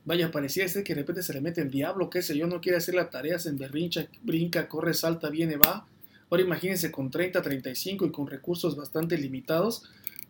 Vaya, 0.04 0.30
parecía 0.30 0.66
que 0.66 0.94
de 0.94 1.00
repente 1.00 1.22
se 1.22 1.32
le 1.32 1.40
mete 1.40 1.60
el 1.60 1.70
diablo, 1.70 2.10
qué 2.10 2.22
sé 2.22 2.36
yo, 2.36 2.46
no 2.46 2.60
quiere 2.60 2.78
hacer 2.78 2.94
las 2.94 3.10
tareas, 3.10 3.46
en 3.46 3.58
berrincha, 3.58 4.06
brinca, 4.22 4.68
corre, 4.68 4.94
salta, 4.94 5.30
viene, 5.30 5.56
va. 5.56 5.86
Ahora 6.30 6.42
imagínense 6.42 6.90
con 6.90 7.10
30, 7.10 7.42
35 7.42 8.06
y 8.06 8.10
con 8.10 8.26
recursos 8.26 8.76
bastante 8.76 9.18
limitados, 9.18 9.84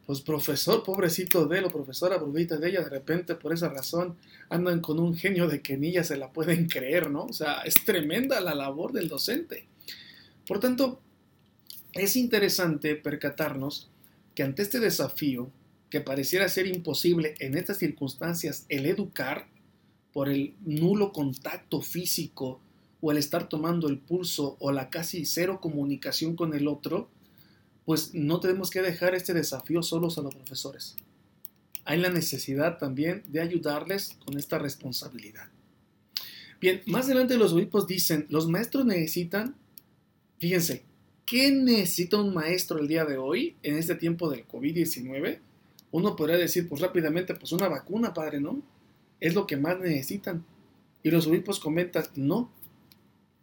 pues 0.07 0.21
profesor, 0.21 0.85
pobrecito 0.85 1.47
de 1.47 1.59
él 1.59 1.64
o 1.64 1.71
profesora, 1.71 2.21
pobrecita 2.21 2.57
de 2.59 2.69
ella, 2.69 2.83
de 2.83 2.90
repente 2.90 3.35
por 3.35 3.53
esa 3.53 3.69
razón 3.69 4.16
andan 4.49 4.81
con 4.81 5.01
un 5.01 5.16
genio 5.16 5.49
de 5.49 5.61
que 5.61 5.77
ni 5.77 5.88
ellas 5.88 6.07
se 6.07 6.16
la 6.16 6.33
pueden 6.33 6.69
creer, 6.69 7.11
¿no? 7.11 7.25
O 7.25 7.33
sea, 7.33 7.62
es 7.62 7.85
tremenda 7.85 8.40
la 8.40 8.55
labor 8.55 8.92
del 8.92 9.09
docente. 9.09 9.66
Por 10.47 10.61
tanto, 10.61 11.01
es 11.92 12.14
interesante 12.14 12.95
percatarnos 12.95 13.90
que 14.35 14.45
ante 14.45 14.62
este 14.62 14.79
desafío 14.79 15.51
que 15.90 16.01
pareciera 16.01 16.49
ser 16.49 16.66
imposible 16.66 17.35
en 17.40 17.57
estas 17.57 17.79
circunstancias 17.79 18.64
el 18.69 18.87
educar 18.87 19.49
por 20.12 20.29
el 20.29 20.55
nulo 20.64 21.12
contacto 21.12 21.81
físico 21.83 22.61
o 23.01 23.11
el 23.11 23.19
estar 23.19 23.49
tomando 23.49 23.88
el 23.88 23.99
pulso 23.99 24.57
o 24.61 24.73
la 24.73 24.88
casi 24.88 25.27
cero 25.27 25.59
comunicación 25.61 26.37
con 26.37 26.55
el 26.55 26.69
otro, 26.69 27.09
pues 27.87 28.12
no 28.14 28.40
tenemos 28.40 28.68
que 28.70 28.83
dejar 28.83 29.14
este 29.14 29.33
desafío 29.33 29.83
solos 29.83 30.18
a 30.18 30.22
los 30.22 30.35
profesores. 30.35 30.96
Hay 31.85 31.99
la 31.99 32.11
necesidad 32.11 32.79
también 32.79 33.22
de 33.29 33.40
ayudarles 33.40 34.18
con 34.25 34.37
esta 34.37 34.59
responsabilidad. 34.59 35.49
Bien, 36.61 36.83
más 36.87 37.07
adelante 37.07 37.38
los 37.38 37.53
obispos 37.53 37.87
dicen, 37.87 38.27
los 38.29 38.49
maestros 38.49 38.85
necesitan, 38.87 39.55
fíjense, 40.40 40.83
¿qué 41.25 41.53
necesita 41.53 42.20
un 42.20 42.35
maestro 42.35 42.81
el 42.81 42.88
día 42.88 43.05
de 43.05 43.18
hoy 43.18 43.55
en 43.62 43.79
este 43.79 43.94
tiempo 43.94 44.29
del 44.29 44.49
COVID-19? 44.49 45.38
Uno 45.92 46.16
podría 46.16 46.38
decir, 46.38 46.68
pues 46.68 46.81
rápidamente, 46.81 47.37
pues 47.37 47.53
una 47.53 47.68
vacuna, 47.68 48.12
padre, 48.12 48.40
¿no? 48.40 48.61
Es 49.20 49.35
lo 49.35 49.46
que 49.46 49.57
más 49.57 49.79
necesitan. 49.79 50.44
Y 51.05 51.11
los 51.12 51.29
obispos 51.29 51.61
comentan, 51.61 52.05
no, 52.16 52.51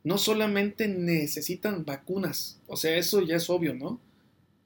no 0.04 0.18
solamente 0.18 0.90
necesitan 0.90 1.86
vacunas, 1.86 2.60
o 2.68 2.76
sea, 2.76 2.98
eso 2.98 3.22
ya 3.22 3.38
es 3.38 3.50
obvio, 3.50 3.74
¿no? 3.74 4.02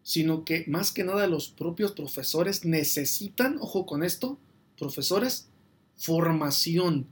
Sino 0.07 0.45
que 0.45 0.63
más 0.67 0.93
que 0.93 1.03
nada 1.03 1.27
los 1.27 1.49
propios 1.49 1.91
profesores 1.91 2.63
necesitan, 2.63 3.57
ojo 3.59 3.85
con 3.85 4.03
esto, 4.03 4.37
profesores, 4.77 5.49
formación 5.97 7.07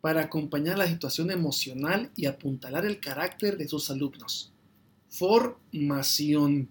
para 0.00 0.22
acompañar 0.22 0.78
la 0.78 0.86
situación 0.86 1.30
emocional 1.30 2.10
y 2.16 2.24
apuntalar 2.24 2.86
el 2.86 2.98
carácter 2.98 3.58
de 3.58 3.68
sus 3.68 3.90
alumnos. 3.90 4.52
Formación. 5.10 6.68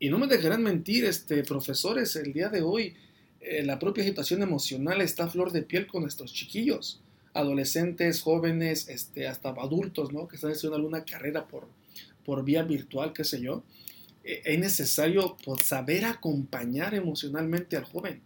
Y 0.00 0.08
no 0.08 0.18
me 0.18 0.26
dejarán 0.26 0.64
mentir, 0.64 1.04
este, 1.04 1.44
profesores, 1.44 2.16
el 2.16 2.32
día 2.32 2.48
de 2.48 2.62
hoy 2.62 2.96
eh, 3.40 3.62
la 3.62 3.78
propia 3.78 4.02
situación 4.02 4.42
emocional 4.42 5.02
está 5.02 5.24
a 5.24 5.30
flor 5.30 5.52
de 5.52 5.62
piel 5.62 5.86
con 5.86 6.02
nuestros 6.02 6.32
chiquillos 6.32 7.00
adolescentes, 7.34 8.22
jóvenes, 8.22 8.88
este, 8.88 9.26
hasta 9.26 9.50
adultos, 9.50 10.12
¿no? 10.12 10.28
Que 10.28 10.36
están 10.36 10.52
haciendo 10.52 10.76
alguna 10.76 11.04
carrera 11.04 11.46
por, 11.46 11.66
por 12.24 12.44
vía 12.44 12.62
virtual, 12.62 13.12
qué 13.12 13.24
sé 13.24 13.40
yo. 13.40 13.62
Eh, 14.24 14.42
es 14.44 14.58
necesario 14.58 15.36
pues, 15.44 15.64
saber 15.64 16.04
acompañar 16.04 16.94
emocionalmente 16.94 17.76
al 17.76 17.84
joven 17.84 18.20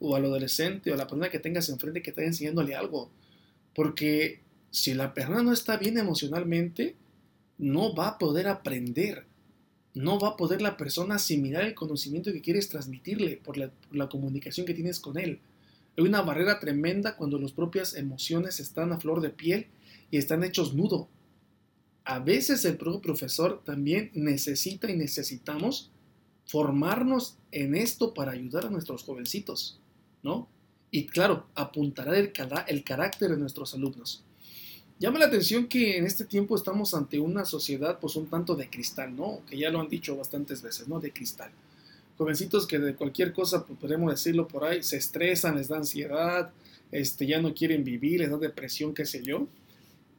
o 0.00 0.16
al 0.16 0.24
adolescente 0.24 0.90
o 0.90 0.94
a 0.94 0.96
la 0.96 1.06
persona 1.06 1.30
que 1.30 1.38
tengas 1.38 1.68
enfrente 1.68 2.02
que 2.02 2.10
está 2.10 2.22
enseñándole 2.22 2.74
algo. 2.74 3.10
Porque 3.74 4.40
si 4.70 4.94
la 4.94 5.14
persona 5.14 5.42
no 5.42 5.52
está 5.52 5.76
bien 5.76 5.98
emocionalmente, 5.98 6.96
no 7.58 7.94
va 7.94 8.08
a 8.08 8.18
poder 8.18 8.48
aprender. 8.48 9.24
No 9.94 10.18
va 10.18 10.28
a 10.28 10.36
poder 10.36 10.60
la 10.60 10.76
persona 10.76 11.14
asimilar 11.14 11.64
el 11.64 11.74
conocimiento 11.74 12.32
que 12.32 12.42
quieres 12.42 12.68
transmitirle 12.68 13.38
por 13.38 13.56
la, 13.56 13.70
por 13.70 13.96
la 13.96 14.08
comunicación 14.08 14.66
que 14.66 14.74
tienes 14.74 15.00
con 15.00 15.18
él. 15.18 15.40
Hay 15.96 16.04
una 16.04 16.20
barrera 16.20 16.60
tremenda 16.60 17.16
cuando 17.16 17.38
las 17.38 17.52
propias 17.52 17.94
emociones 17.94 18.60
están 18.60 18.92
a 18.92 18.98
flor 18.98 19.22
de 19.22 19.30
piel 19.30 19.68
y 20.10 20.18
están 20.18 20.44
hechos 20.44 20.74
nudo. 20.74 21.08
A 22.06 22.20
veces 22.20 22.64
el 22.64 22.76
propio 22.76 23.00
profesor 23.00 23.62
también 23.64 24.10
necesita 24.14 24.90
y 24.90 24.96
necesitamos 24.96 25.90
formarnos 26.46 27.36
en 27.52 27.74
esto 27.74 28.14
para 28.14 28.32
ayudar 28.32 28.66
a 28.66 28.70
nuestros 28.70 29.02
jovencitos, 29.02 29.78
¿no? 30.22 30.48
Y 30.90 31.06
claro, 31.06 31.46
apuntará 31.54 32.16
el, 32.16 32.32
carácter 32.84 33.30
de 33.30 33.36
nuestros 33.36 33.74
alumnos. 33.74 34.22
Llama 34.98 35.18
la 35.18 35.26
atención 35.26 35.66
que 35.66 35.98
en 35.98 36.06
este 36.06 36.24
tiempo 36.24 36.56
estamos 36.56 36.94
ante 36.94 37.18
una 37.18 37.44
sociedad 37.44 37.98
pues 38.00 38.16
un 38.16 38.26
tanto 38.26 38.54
de 38.54 38.70
cristal, 38.70 39.14
¿no? 39.14 39.40
Que 39.46 39.58
ya 39.58 39.68
lo 39.68 39.80
han 39.80 39.88
dicho 39.88 40.16
bastantes 40.16 40.62
veces, 40.62 40.88
¿no? 40.88 41.00
De 41.00 41.12
cristal 41.12 41.50
jovencitos 42.16 42.66
que 42.66 42.78
de 42.78 42.94
cualquier 42.94 43.32
cosa, 43.32 43.64
pues, 43.64 43.78
podemos 43.78 44.10
decirlo 44.10 44.48
por 44.48 44.64
ahí, 44.64 44.82
se 44.82 44.96
estresan, 44.96 45.56
les 45.56 45.68
da 45.68 45.76
ansiedad, 45.76 46.50
este, 46.90 47.26
ya 47.26 47.40
no 47.40 47.54
quieren 47.54 47.84
vivir, 47.84 48.20
les 48.20 48.30
da 48.30 48.38
depresión, 48.38 48.94
qué 48.94 49.04
sé 49.04 49.22
yo. 49.22 49.46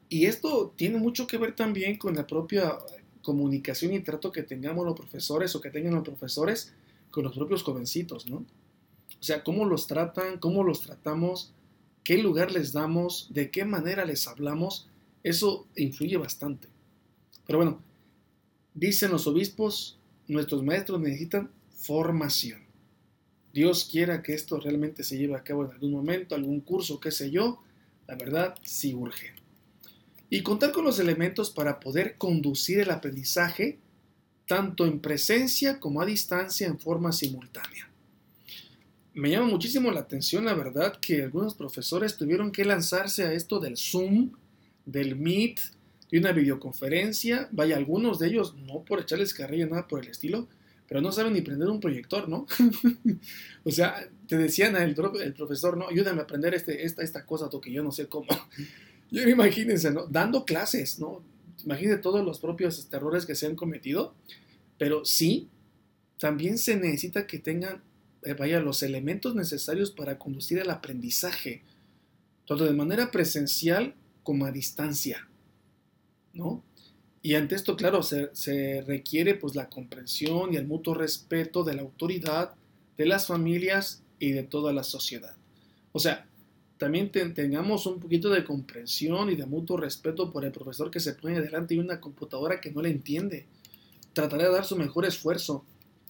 Y 0.10 0.26
esto 0.26 0.74
tiene 0.76 0.98
mucho 0.98 1.28
que 1.28 1.38
ver 1.38 1.56
también 1.56 1.98
con 1.98 2.15
la 2.15 2.26
propia 2.26 2.78
comunicación 3.22 3.93
y 3.93 4.00
trato 4.00 4.32
que 4.32 4.43
tengamos 4.43 4.86
los 4.86 4.96
profesores 4.96 5.54
o 5.56 5.62
que 5.62 5.70
tengan 5.70 5.96
los 5.96 6.04
profesores 6.04 6.74
con 7.12 7.24
los 7.24 7.36
propios 7.36 7.63
jovencitos, 7.63 8.28
¿no? 8.28 8.38
O 9.20 9.24
sea, 9.24 9.43
cómo 9.43 9.65
los 9.65 9.88
tratan, 9.88 10.38
cómo 10.38 10.63
los 10.63 10.82
tratamos, 10.82 11.54
qué 12.04 12.17
lugar 12.17 12.52
les 12.52 12.72
damos, 12.72 13.28
de 13.34 13.52
qué 13.52 13.65
manera 13.65 14.06
les 14.06 14.28
hablamos, 14.28 14.88
eso 15.24 15.67
influye 15.76 16.15
bastante. 16.17 16.70
Pero 17.46 17.60
bueno, 17.60 17.82
dicen 18.74 19.12
los 19.12 19.28
obispos, 19.28 20.00
nuestros 20.28 20.63
maestros 20.63 21.02
necesitan 21.02 21.52
formación. 21.72 22.62
Dios 23.54 23.89
quiera 23.91 24.22
que 24.22 24.34
esto 24.34 24.60
realmente 24.60 25.04
se 25.04 25.17
lleve 25.17 25.36
a 25.36 25.43
cabo 25.43 25.65
en 25.65 25.72
algún 25.72 25.91
momento, 25.91 26.36
algún 26.36 26.62
curso, 26.62 27.00
qué 27.00 27.12
sé 27.12 27.32
yo, 27.32 27.62
la 28.08 28.15
verdad 28.15 28.56
sí 28.63 28.93
urge. 28.93 29.34
Y 30.30 30.44
contar 30.44 30.72
con 30.72 30.84
los 30.84 31.00
elementos 31.00 31.50
para 31.50 31.80
poder 31.80 32.18
conducir 32.18 32.80
el 32.80 32.92
aprendizaje 32.92 33.80
tanto 34.48 34.86
en 34.86 35.00
presencia 35.00 35.80
como 35.80 36.02
a 36.02 36.06
distancia 36.06 36.68
en 36.68 36.80
forma 36.80 37.12
simultánea. 37.12 37.90
Me 39.13 39.30
llama 39.30 39.48
muchísimo 39.48 39.92
la 39.92 40.02
atención, 40.02 40.46
la 40.46 40.54
verdad, 40.54 40.98
que 41.00 41.24
algunos 41.24 41.56
profesores 41.56 42.18
tuvieron 42.18 42.52
que 42.52 42.66
lanzarse 42.66 43.24
a 43.24 43.34
esto 43.34 43.60
del 43.60 43.76
Zoom, 43.76 44.32
del 44.86 45.16
Meet, 45.16 45.60
de 46.12 46.20
una 46.20 46.32
videoconferencia. 46.32 47.50
Vaya, 47.52 47.78
algunos 47.78 48.20
de 48.20 48.28
ellos, 48.28 48.56
no 48.56 48.84
por 48.84 49.02
echarles 49.02 49.34
carrilla, 49.34 49.66
nada 49.66 49.88
por 49.88 50.04
el 50.04 50.10
estilo, 50.10 50.48
pero 50.88 51.02
no 51.02 51.12
saben 51.12 51.34
ni 51.34 51.42
prender 51.42 51.68
un 51.68 51.80
proyector, 51.80 52.30
¿no? 52.30 52.46
o 53.63 53.72
sea, 53.72 54.08
te 54.28 54.38
decían 54.38 54.76
el 54.76 54.94
profesor, 55.34 55.78
¿no? 55.78 55.88
Ayúdame 55.90 56.22
a 56.22 56.24
aprender 56.24 56.54
este, 56.54 56.86
esta, 56.86 57.02
esta 57.02 57.26
cosa, 57.26 57.50
que 57.62 57.72
yo 57.72 57.84
no 57.84 57.92
sé 57.92 58.08
cómo. 58.08 58.28
Yo 59.12 59.28
imagínense, 59.28 59.91
¿no? 59.91 60.08
Dando 60.08 60.46
clases, 60.46 61.00
¿no? 61.00 61.24
Imagínense 61.65 62.02
todos 62.02 62.24
los 62.26 62.39
propios 62.39 62.88
errores 62.91 63.26
que 63.26 63.36
se 63.36 63.48
han 63.48 63.56
cometido, 63.56 64.13
pero 64.78 65.06
sí, 65.06 65.50
también 66.17 66.58
se 66.58 66.76
necesita 66.76 67.28
que 67.28 67.39
tengan, 67.39 67.84
eh, 68.24 68.34
vaya, 68.34 68.60
los 68.60 68.84
elementos 68.84 69.36
necesarios 69.36 69.91
para 69.91 70.17
conducir 70.17 70.60
el 70.60 70.70
aprendizaje, 70.70 71.63
tanto 72.48 72.65
de 72.65 72.74
manera 72.74 73.12
presencial 73.12 73.96
como 74.24 74.46
a 74.46 74.52
distancia, 74.52 75.28
¿no? 76.34 76.63
Y 77.22 77.36
ante 77.36 77.56
esto, 77.56 77.76
claro, 77.76 78.04
se, 78.04 78.84
requiere 78.88 79.36
pues 79.36 79.56
la 79.56 79.70
comprensión 79.70 80.54
y 80.54 80.58
el 80.58 80.65
mutuo 80.65 80.93
respeto 80.93 81.63
de 81.63 81.74
la 81.74 81.82
autoridad, 81.82 82.54
de 82.96 83.06
las 83.06 83.28
familias 83.28 84.02
y 84.20 84.32
de 84.32 84.43
toda 84.43 84.72
la 84.72 84.84
sociedad. 84.84 85.36
O 85.91 86.00
sea, 86.00 86.26
también 86.78 87.12
tengamos 87.12 87.86
un 87.86 88.00
poquito 88.00 88.30
de 88.30 88.44
comprensión 88.44 89.30
y 89.30 89.36
de 89.36 89.46
mutuo 89.46 89.78
respeto 89.78 90.32
por 90.32 90.46
el 90.46 90.52
profesor 90.52 90.92
que 90.92 91.00
se 91.00 91.13
pone 91.13 91.42
delante 91.42 91.74
de 91.74 91.82
una 91.82 92.00
computadora 92.00 92.62
que 92.62 92.72
no 92.72 92.82
le 92.82 92.90
entiende. 92.90 93.46
Tratará 94.13 94.46
de 94.46 94.52
dar 94.52 94.66
su 94.66 94.76
mejor 94.76 95.06
esfuerzo, 95.06 95.66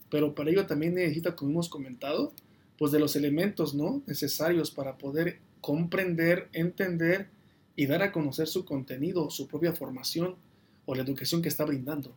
pero 0.10 0.36
para 0.36 0.50
ello 0.50 0.66
también 0.66 0.96
necesita, 0.96 1.36
como 1.36 1.52
hemos 1.52 1.70
comentado, 1.70 2.34
pues 2.78 2.92
de 2.92 3.00
los 3.00 3.16
elementos 3.16 3.74
¿no? 3.74 4.02
necesarios 4.08 4.72
para 4.72 4.98
poder 4.98 5.40
comprender, 5.62 6.50
entender 6.54 7.30
y 7.76 7.86
dar 7.86 8.04
a 8.04 8.12
conocer 8.12 8.48
su 8.48 8.66
contenido, 8.66 9.30
su 9.30 9.48
propia 9.48 9.74
formación 9.74 10.36
o 10.86 10.96
la 10.96 11.04
educación 11.04 11.42
que 11.42 11.50
está 11.50 11.66
brindando. 11.66 12.14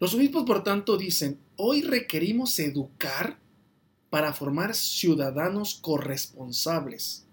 Los 0.00 0.14
obispos, 0.14 0.44
por 0.44 0.64
tanto, 0.64 0.96
dicen, 0.96 1.38
hoy 1.56 1.82
requerimos 1.82 2.58
educar 2.58 3.38
para 4.10 4.32
formar 4.32 4.74
ciudadanos 4.74 5.76
corresponsables, 5.80 7.23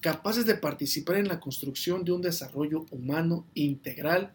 capaces 0.00 0.46
de 0.46 0.54
participar 0.54 1.16
en 1.16 1.28
la 1.28 1.40
construcción 1.40 2.04
de 2.04 2.12
un 2.12 2.22
desarrollo 2.22 2.86
humano 2.90 3.46
integral, 3.54 4.32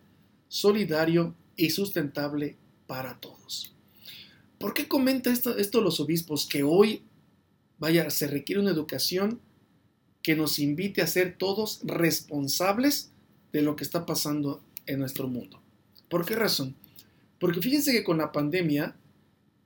solidario 0.48 1.36
y 1.56 1.72
sustentable 1.72 2.56
para 2.88 3.20
todos. 3.20 3.74
¿Por 4.60 4.74
qué 4.74 4.88
comenta 4.88 5.32
esto, 5.32 5.82
los 5.82 6.00
obispos? 6.00 6.48
Que 6.48 6.64
hoy, 6.64 7.04
vaya, 7.78 8.10
se 8.10 8.28
requiere 8.28 8.62
una 8.62 8.72
educación 8.72 9.40
que 10.22 10.36
nos 10.36 10.60
invite 10.60 11.02
a 11.02 11.08
ser 11.08 11.38
todos 11.38 11.82
responsables 11.84 13.12
de 13.52 13.62
lo 13.62 13.76
que 13.76 13.84
está 13.84 14.06
pasando 14.06 14.64
en 14.86 15.00
nuestro 15.00 15.28
mundo. 15.28 15.62
¿Por 16.10 16.26
qué 16.26 16.36
razón? 16.36 16.76
Porque 17.40 17.62
fíjense 17.62 17.92
que 17.92 18.04
con 18.04 18.18
la 18.18 18.32
pandemia 18.32 18.96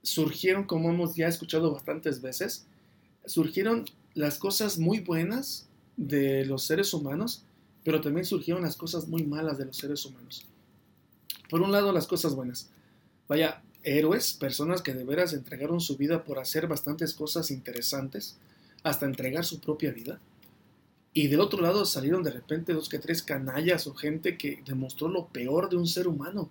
surgieron, 0.01 0.63
como 0.63 0.89
hemos 0.89 1.15
ya 1.15 1.27
escuchado 1.27 1.71
bastantes 1.71 2.21
veces, 2.21 2.65
surgieron 3.25 3.85
las 4.15 4.38
cosas 4.38 4.79
muy 4.79 4.99
buenas 4.99 5.68
de 5.99 6.45
los 6.45 6.63
seres 6.63 6.93
humanos, 6.93 7.43
pero 7.83 7.99
también 7.99 8.25
surgieron 8.25 8.63
las 8.63 8.77
cosas 8.77 9.07
muy 9.07 9.23
malas 9.23 9.57
de 9.57 9.65
los 9.65 9.75
seres 9.75 10.05
humanos. 10.05 10.45
Por 11.49 11.62
un 11.62 11.71
lado, 11.71 11.91
las 11.91 12.07
cosas 12.07 12.35
buenas. 12.35 12.69
Vaya, 13.27 13.62
héroes, 13.83 14.33
personas 14.33 14.81
que 14.81 14.93
de 14.93 15.03
veras 15.03 15.33
entregaron 15.33 15.81
su 15.81 15.97
vida 15.97 16.23
por 16.23 16.39
hacer 16.39 16.67
bastantes 16.67 17.13
cosas 17.13 17.51
interesantes, 17.51 18.38
hasta 18.83 19.05
entregar 19.05 19.43
su 19.43 19.59
propia 19.59 19.91
vida. 19.91 20.21
Y 21.13 21.27
del 21.27 21.41
otro 21.41 21.62
lado 21.62 21.85
salieron 21.85 22.23
de 22.23 22.31
repente 22.31 22.73
dos 22.73 22.88
que 22.88 22.99
tres 22.99 23.21
canallas 23.21 23.85
o 23.88 23.93
gente 23.93 24.38
que 24.38 24.62
demostró 24.65 25.09
lo 25.09 25.27
peor 25.27 25.69
de 25.69 25.75
un 25.75 25.88
ser 25.88 26.07
humano, 26.07 26.49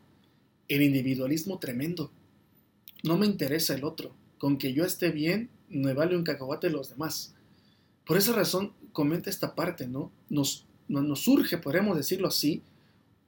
el 0.68 0.82
individualismo 0.82 1.58
tremendo. 1.58 2.10
No 3.02 3.16
me 3.16 3.26
interesa 3.26 3.74
el 3.74 3.84
otro, 3.84 4.12
Con 4.36 4.58
que 4.58 4.72
yo 4.72 4.84
esté 4.84 5.10
bien, 5.10 5.50
me 5.68 5.94
vale 5.94 6.16
un 6.16 6.22
cacahuate 6.22 6.70
los 6.70 6.90
demás. 6.90 7.34
Por 8.08 8.16
esa 8.16 8.32
razón, 8.32 8.72
comenta 8.92 9.30
esta 9.30 9.54
parte, 9.54 9.86
¿no? 9.86 10.10
Nos, 10.28 10.66
nos 10.88 11.20
surge, 11.20 11.58
podríamos 11.58 11.96
decirlo 11.96 12.28
así, 12.28 12.62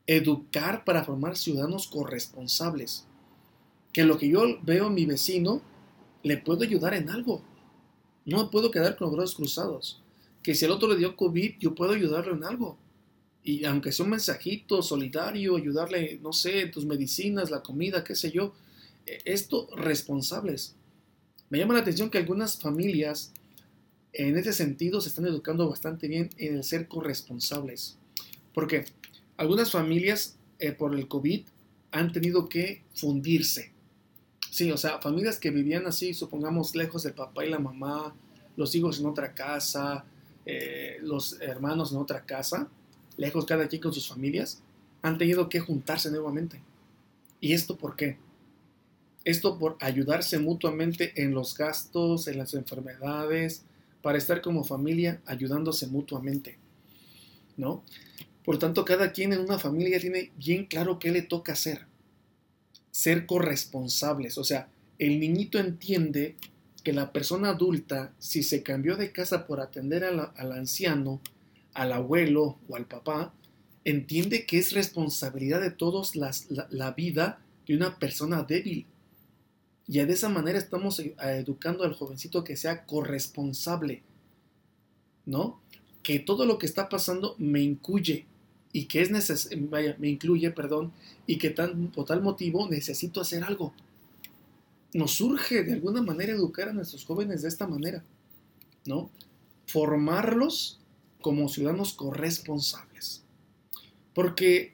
educar 0.07 0.85
para 0.85 1.05
formar 1.05 1.37
ciudadanos 1.37 1.87
corresponsables. 1.87 3.07
Que 3.93 4.05
lo 4.05 4.19
que 4.19 4.29
yo 4.29 4.59
veo 4.63 4.89
en 4.89 4.95
mi 4.95 5.07
vecino, 5.07 5.63
le 6.23 6.37
puedo 6.37 6.63
ayudar 6.63 6.95
en 6.95 7.11
algo. 7.11 7.43
No 8.25 8.51
puedo 8.51 8.71
quedar 8.71 8.97
con 8.97 9.07
los 9.07 9.17
brazos 9.17 9.37
cruzados. 9.37 10.03
Que 10.43 10.55
si 10.55 10.65
el 10.65 10.71
otro 10.71 10.89
le 10.89 10.97
dio 10.97 11.17
COVID, 11.17 11.55
yo 11.59 11.75
puedo 11.75 11.93
ayudarlo 11.93 12.35
en 12.35 12.45
algo. 12.45 12.79
Y 13.43 13.65
aunque 13.65 13.93
sea 13.93 14.05
un 14.05 14.11
mensajito 14.11 14.83
solidario, 14.83 15.57
ayudarle, 15.57 16.19
no 16.23 16.33
sé, 16.33 16.67
tus 16.67 16.85
medicinas, 16.85 17.51
la 17.51 17.63
comida, 17.63 18.05
qué 18.05 18.15
sé 18.15 18.31
yo. 18.31 18.53
E, 19.07 19.19
esto 19.25 19.69
responsables. 19.77 20.77
Me 21.49 21.59
llama 21.59 21.75
la 21.75 21.81
atención 21.81 22.11
que 22.11 22.19
algunas 22.19 22.61
familias 22.61 23.33
en 24.13 24.37
ese 24.37 24.53
sentido 24.53 25.01
se 25.01 25.09
están 25.09 25.27
educando 25.27 25.69
bastante 25.69 26.09
bien 26.09 26.31
en 26.37 26.57
el 26.57 26.65
ser 26.65 26.89
corresponsables. 26.89 27.97
Porque 28.53 28.85
algunas 29.37 29.71
familias 29.71 30.37
eh, 30.59 30.73
por 30.73 30.95
el 30.95 31.09
COVID 31.09 31.43
han 31.93 32.13
tenido 32.13 32.49
que 32.49 32.83
fundirse. 32.95 33.73
Sí, 34.51 34.71
o 34.73 34.77
sea, 34.77 35.01
familias 35.01 35.39
que 35.39 35.51
vivían 35.51 35.87
así, 35.87 36.13
supongamos, 36.13 36.75
lejos 36.75 37.05
del 37.05 37.15
papá 37.15 37.45
y 37.45 37.51
la 37.51 37.59
mamá, 37.59 38.15
los 38.57 38.75
hijos 38.75 38.99
en 38.99 39.07
otra 39.07 39.33
casa, 39.33 40.05
eh, 40.45 40.99
los 41.03 41.41
hermanos 41.41 41.93
en 41.93 41.99
otra 41.99 42.27
casa, 42.27 42.69
lejos 43.17 43.47
cada 43.47 43.69
quien 43.69 43.81
con 43.81 43.93
sus 43.93 44.09
familias, 44.09 44.61
han 45.03 45.19
tenido 45.19 45.49
que 45.49 45.61
juntarse 45.61 46.11
nuevamente. 46.11 46.61
¿Y 47.41 47.53
esto 47.53 47.77
por 47.77 47.97
qué? 47.97 48.19
Esto 49.25 49.59
por 49.59 49.77
ayudarse 49.81 50.39
mutuamente 50.39 51.23
en 51.23 51.33
los 51.33 51.57
gastos, 51.57 52.27
en 52.27 52.39
las 52.39 52.55
enfermedades, 52.55 53.65
para 54.03 54.19
estar 54.19 54.41
como 54.41 54.65
familia 54.65 55.21
ayudándose 55.27 55.87
mutuamente. 55.87 56.59
¿No? 57.57 57.83
Por 58.45 58.59
tanto, 58.59 58.85
cada 58.85 59.13
quien 59.13 59.33
en 59.33 59.41
una 59.41 59.59
familia 59.59 60.01
tiene 60.01 60.33
bien 60.37 60.67
claro 60.67 60.99
qué 60.99 61.11
le 61.11 61.23
toca 61.23 61.53
hacer. 61.53 61.87
Ser 62.91 63.27
corresponsables. 63.27 64.39
O 64.39 64.45
sea, 64.45 64.69
el 64.99 65.21
niñito 65.21 65.59
entiende 65.59 66.37
que 66.83 66.93
la 66.93 67.13
persona 67.13 67.51
adulta, 67.51 68.13
si 68.19 68.43
se 68.43 68.63
cambió 68.63 68.97
de 68.97 69.13
casa 69.13 69.47
por 69.47 69.61
atender 69.61 70.05
al 70.05 70.53
anciano, 70.53 71.21
al 71.75 71.93
abuelo 71.93 72.59
o 72.69 72.77
al 72.77 72.87
papá, 72.87 73.33
entiende 73.85 74.47
que 74.47 74.59
es 74.59 74.73
responsabilidad 74.73 75.61
de 75.61 75.71
todos 75.71 76.17
las, 76.17 76.47
la, 76.51 76.91
vida 76.93 77.41
de 77.67 77.77
una 77.77 77.99
persona 77.99 78.43
débil. 78.43 78.87
Y 79.91 79.99
de 79.99 80.13
esa 80.13 80.29
manera 80.29 80.57
estamos 80.57 81.01
eh, 81.01 81.17
educando 81.21 81.83
al 81.83 81.95
jovencito 81.95 82.45
que 82.45 82.57
sea 82.57 82.87
corresponsable, 82.87 84.05
¿no? 85.27 85.61
Que 86.05 86.21
todo 86.21 86.47
lo 86.47 86.59
que 86.59 86.67
está 86.67 86.89
pasando 86.89 87.35
me 87.39 87.61
incluye 87.61 88.25
y 88.73 88.85
que 88.85 89.03
es 89.03 89.11
necesario, 89.11 89.67
vaya, 89.69 89.97
me 89.99 90.09
incluye, 90.09 90.49
perdón, 90.53 90.93
y 91.27 91.39
que 91.39 91.51
tan, 91.51 91.89
por 91.89 92.05
tal 92.05 92.23
motivo 92.23 92.69
necesito 92.69 93.21
hacer 93.21 93.43
algo. 93.43 93.75
Nos 94.95 95.11
surge 95.11 95.65
de 95.65 95.73
alguna 95.73 96.03
manera 96.03 96.35
educar 96.35 96.69
a 96.69 96.73
nuestros 96.73 97.05
jóvenes 97.05 97.43
de 97.43 97.49
esta 97.49 97.67
manera, 97.67 98.05
¿no? 98.87 99.11
Formarlos 99.67 100.79
como 101.21 101.49
ciudadanos 101.49 101.95
corresponsables. 101.95 103.25
Porque 104.15 104.73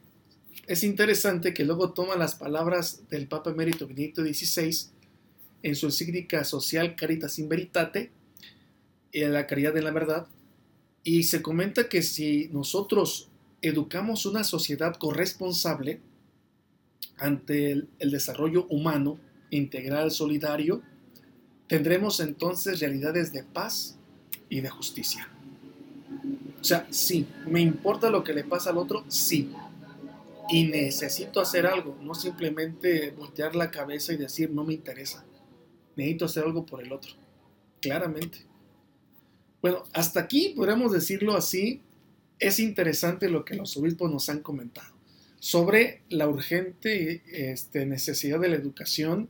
es 0.66 0.84
interesante 0.84 1.54
que 1.54 1.64
luego 1.64 1.94
toma 1.94 2.16
las 2.16 2.34
palabras 2.34 3.08
del 3.08 3.28
Papa 3.28 3.48
Emérito 3.48 3.86
Benedicto 3.86 4.22
XVI 4.22 4.94
en 5.66 5.74
su 5.74 5.86
encíclica 5.86 6.44
social 6.44 6.94
Caritas 6.94 7.40
in 7.40 7.48
Veritate, 7.48 8.12
y 9.10 9.24
la 9.24 9.48
caridad 9.48 9.74
de 9.74 9.82
la 9.82 9.90
verdad, 9.90 10.28
y 11.02 11.24
se 11.24 11.42
comenta 11.42 11.88
que 11.88 12.02
si 12.02 12.48
nosotros 12.52 13.30
educamos 13.62 14.26
una 14.26 14.44
sociedad 14.44 14.94
corresponsable 14.94 16.00
ante 17.16 17.72
el, 17.72 17.88
el 17.98 18.12
desarrollo 18.12 18.66
humano, 18.68 19.18
integral, 19.50 20.12
solidario, 20.12 20.82
tendremos 21.66 22.20
entonces 22.20 22.78
realidades 22.78 23.32
de 23.32 23.42
paz 23.42 23.96
y 24.48 24.60
de 24.60 24.68
justicia. 24.68 25.28
O 26.60 26.64
sea, 26.64 26.86
sí, 26.90 27.26
me 27.44 27.60
importa 27.60 28.08
lo 28.08 28.22
que 28.22 28.34
le 28.34 28.44
pasa 28.44 28.70
al 28.70 28.78
otro, 28.78 29.04
sí. 29.08 29.50
Y 30.48 30.62
necesito 30.68 31.40
hacer 31.40 31.66
algo, 31.66 31.98
no 32.02 32.14
simplemente 32.14 33.10
voltear 33.10 33.56
la 33.56 33.72
cabeza 33.72 34.12
y 34.12 34.16
decir 34.16 34.50
no 34.50 34.62
me 34.62 34.74
interesa. 34.74 35.24
Necesito 35.96 36.26
hacer 36.26 36.44
algo 36.44 36.64
por 36.64 36.82
el 36.82 36.92
otro, 36.92 37.12
claramente. 37.80 38.38
Bueno, 39.60 39.82
hasta 39.92 40.20
aquí 40.20 40.52
podríamos 40.54 40.92
decirlo 40.92 41.34
así. 41.34 41.80
Es 42.38 42.60
interesante 42.60 43.30
lo 43.30 43.44
que 43.44 43.54
los 43.54 43.76
obispos 43.76 44.10
nos 44.10 44.28
han 44.28 44.40
comentado 44.40 44.94
sobre 45.38 46.02
la 46.08 46.28
urgente 46.28 47.22
este, 47.26 47.86
necesidad 47.86 48.40
de 48.40 48.48
la 48.48 48.56
educación, 48.56 49.28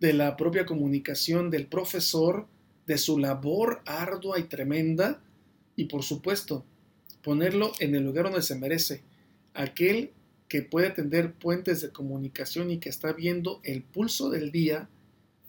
de 0.00 0.12
la 0.12 0.36
propia 0.36 0.66
comunicación 0.66 1.50
del 1.50 1.66
profesor, 1.66 2.46
de 2.86 2.98
su 2.98 3.18
labor 3.18 3.82
ardua 3.86 4.38
y 4.38 4.44
tremenda 4.44 5.22
y 5.76 5.84
por 5.84 6.02
supuesto, 6.02 6.64
ponerlo 7.22 7.72
en 7.78 7.94
el 7.94 8.04
lugar 8.04 8.24
donde 8.24 8.42
se 8.42 8.56
merece, 8.56 9.02
aquel 9.54 10.10
que 10.48 10.62
puede 10.62 10.90
tender 10.90 11.32
puentes 11.32 11.80
de 11.80 11.90
comunicación 11.90 12.70
y 12.70 12.78
que 12.78 12.88
está 12.88 13.12
viendo 13.12 13.60
el 13.64 13.82
pulso 13.82 14.28
del 14.28 14.50
día 14.50 14.88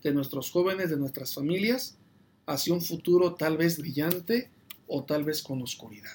de 0.04 0.14
nuestros 0.14 0.52
jóvenes, 0.52 0.90
de 0.90 0.98
nuestras 0.98 1.34
familias, 1.34 1.98
hacia 2.46 2.74
un 2.74 2.82
futuro 2.82 3.36
tal 3.36 3.58
vez 3.58 3.78
brillante 3.78 4.50
o 4.88 5.04
tal 5.04 5.24
vez 5.24 5.42
con 5.42 5.62
oscuridad. 5.62 6.12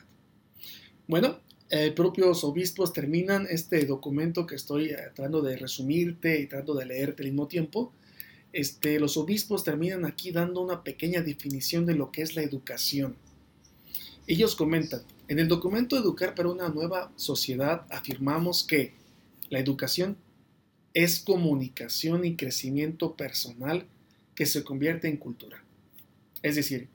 Bueno, 1.06 1.38
eh, 1.70 1.92
propios 1.92 2.44
obispos 2.44 2.92
terminan 2.92 3.46
este 3.50 3.84
documento 3.84 4.46
que 4.46 4.54
estoy 4.54 4.90
eh, 4.90 4.96
tratando 5.14 5.42
de 5.42 5.56
resumirte 5.56 6.40
y 6.40 6.46
tratando 6.46 6.74
de 6.74 6.86
leerte 6.86 7.22
al 7.22 7.30
mismo 7.30 7.48
tiempo. 7.48 7.92
Este, 8.52 8.98
los 8.98 9.16
obispos 9.16 9.64
terminan 9.64 10.04
aquí 10.06 10.30
dando 10.30 10.62
una 10.62 10.82
pequeña 10.82 11.22
definición 11.22 11.84
de 11.84 11.94
lo 11.94 12.10
que 12.10 12.22
es 12.22 12.36
la 12.36 12.42
educación. 12.42 13.16
Ellos 14.26 14.54
comentan, 14.56 15.02
en 15.28 15.38
el 15.38 15.48
documento 15.48 15.96
Educar 15.96 16.34
para 16.34 16.50
una 16.50 16.68
nueva 16.68 17.12
sociedad 17.16 17.86
afirmamos 17.90 18.64
que 18.64 18.92
la 19.50 19.58
educación 19.58 20.16
es 21.04 21.20
comunicación 21.20 22.24
y 22.24 22.34
crecimiento 22.34 23.14
personal 23.14 23.86
que 24.34 24.46
se 24.46 24.64
convierte 24.64 25.06
en 25.06 25.16
cultura. 25.16 25.62
Es 26.42 26.56
decir, 26.56 26.88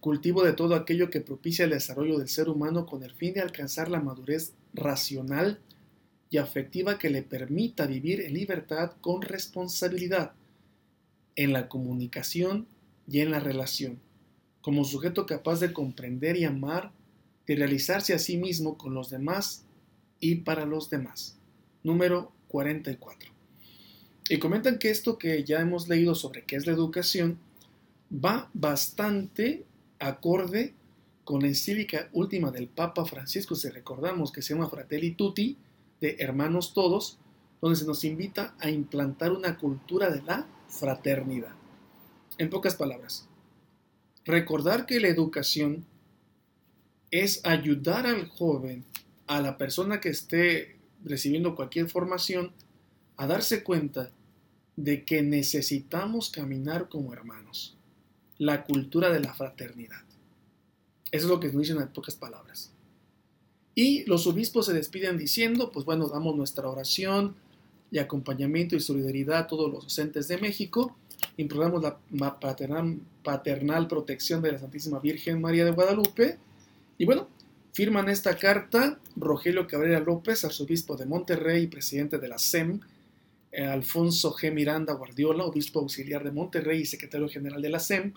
cultivo 0.00 0.42
de 0.42 0.52
todo 0.52 0.74
aquello 0.74 1.10
que 1.10 1.20
propicia 1.20 1.64
el 1.64 1.70
desarrollo 1.70 2.18
del 2.18 2.28
ser 2.28 2.48
humano 2.48 2.86
con 2.86 3.04
el 3.04 3.12
fin 3.12 3.34
de 3.34 3.42
alcanzar 3.42 3.88
la 3.88 4.00
madurez 4.00 4.52
racional 4.74 5.60
y 6.28 6.38
afectiva 6.38 6.98
que 6.98 7.08
le 7.08 7.22
permita 7.22 7.86
vivir 7.86 8.20
en 8.20 8.34
libertad 8.34 8.94
con 9.00 9.22
responsabilidad 9.22 10.32
en 11.36 11.52
la 11.52 11.68
comunicación 11.68 12.66
y 13.08 13.20
en 13.20 13.30
la 13.30 13.38
relación 13.38 14.00
como 14.60 14.84
sujeto 14.84 15.24
capaz 15.26 15.60
de 15.60 15.72
comprender 15.72 16.36
y 16.36 16.42
amar, 16.42 16.90
de 17.46 17.54
realizarse 17.54 18.12
a 18.12 18.18
sí 18.18 18.38
mismo 18.38 18.76
con 18.76 18.94
los 18.94 19.10
demás 19.10 19.62
y 20.18 20.34
para 20.34 20.66
los 20.66 20.90
demás. 20.90 21.38
Número 21.84 22.32
44. 22.48 23.35
Y 24.28 24.38
comentan 24.38 24.78
que 24.78 24.90
esto 24.90 25.18
que 25.18 25.44
ya 25.44 25.60
hemos 25.60 25.88
leído 25.88 26.14
sobre 26.14 26.44
qué 26.44 26.56
es 26.56 26.66
la 26.66 26.72
educación 26.72 27.38
va 28.12 28.50
bastante 28.54 29.64
acorde 29.98 30.74
con 31.24 31.42
la 31.42 31.48
encíclica 31.48 32.08
última 32.12 32.50
del 32.50 32.68
Papa 32.68 33.04
Francisco, 33.04 33.54
si 33.54 33.68
recordamos 33.68 34.32
que 34.32 34.42
se 34.42 34.54
llama 34.54 34.68
Fratelli 34.68 35.12
Tutti, 35.12 35.56
de 36.00 36.16
hermanos 36.18 36.74
todos, 36.74 37.18
donde 37.60 37.78
se 37.78 37.86
nos 37.86 38.04
invita 38.04 38.54
a 38.60 38.70
implantar 38.70 39.32
una 39.32 39.56
cultura 39.56 40.10
de 40.10 40.22
la 40.22 40.46
fraternidad. 40.68 41.54
En 42.38 42.50
pocas 42.50 42.76
palabras, 42.76 43.28
Recordar 44.26 44.86
que 44.86 44.98
la 44.98 45.06
educación 45.06 45.86
es 47.12 47.40
ayudar 47.46 48.08
al 48.08 48.26
joven, 48.26 48.84
a 49.28 49.40
la 49.40 49.56
persona 49.56 50.00
que 50.00 50.08
esté 50.08 50.76
recibiendo 51.04 51.54
cualquier 51.54 51.88
formación, 51.88 52.50
a 53.16 53.26
darse 53.26 53.62
cuenta 53.62 54.10
de 54.76 55.04
que 55.04 55.22
necesitamos 55.22 56.30
caminar 56.30 56.88
como 56.88 57.12
hermanos. 57.12 57.76
La 58.38 58.64
cultura 58.64 59.10
de 59.10 59.20
la 59.20 59.32
fraternidad. 59.32 60.02
Eso 61.10 61.26
es 61.26 61.30
lo 61.30 61.40
que 61.40 61.48
nos 61.48 61.62
dicen 61.62 61.80
en 61.80 61.88
pocas 61.88 62.16
palabras. 62.16 62.70
Y 63.74 64.04
los 64.04 64.26
obispos 64.26 64.66
se 64.66 64.72
despiden 64.72 65.16
diciendo, 65.16 65.70
pues 65.72 65.86
bueno, 65.86 66.08
damos 66.08 66.36
nuestra 66.36 66.68
oración 66.68 67.34
y 67.90 67.98
acompañamiento 67.98 68.76
y 68.76 68.80
solidaridad 68.80 69.38
a 69.38 69.46
todos 69.46 69.70
los 69.70 69.84
docentes 69.84 70.28
de 70.28 70.38
México 70.38 70.96
imploramos 71.36 71.82
la 71.82 72.40
paternal, 72.40 72.98
paternal 73.22 73.88
protección 73.88 74.42
de 74.42 74.52
la 74.52 74.58
Santísima 74.58 75.00
Virgen 75.00 75.40
María 75.40 75.64
de 75.64 75.70
Guadalupe. 75.72 76.38
Y 76.98 77.04
bueno, 77.04 77.28
firman 77.72 78.08
esta 78.08 78.36
carta 78.36 78.98
Rogelio 79.16 79.66
Cabrera 79.66 80.00
López, 80.00 80.44
arzobispo 80.44 80.96
de 80.96 81.06
Monterrey 81.06 81.64
y 81.64 81.66
presidente 81.66 82.18
de 82.18 82.28
la 82.28 82.38
SEM, 82.38 82.80
Alfonso 83.64 84.34
G. 84.34 84.52
Miranda 84.52 84.92
Guardiola, 84.92 85.44
obispo 85.44 85.80
auxiliar 85.80 86.24
de 86.24 86.30
Monterrey 86.30 86.82
y 86.82 86.86
secretario 86.86 87.28
general 87.28 87.62
de 87.62 87.70
la 87.70 87.80
SEM, 87.80 88.12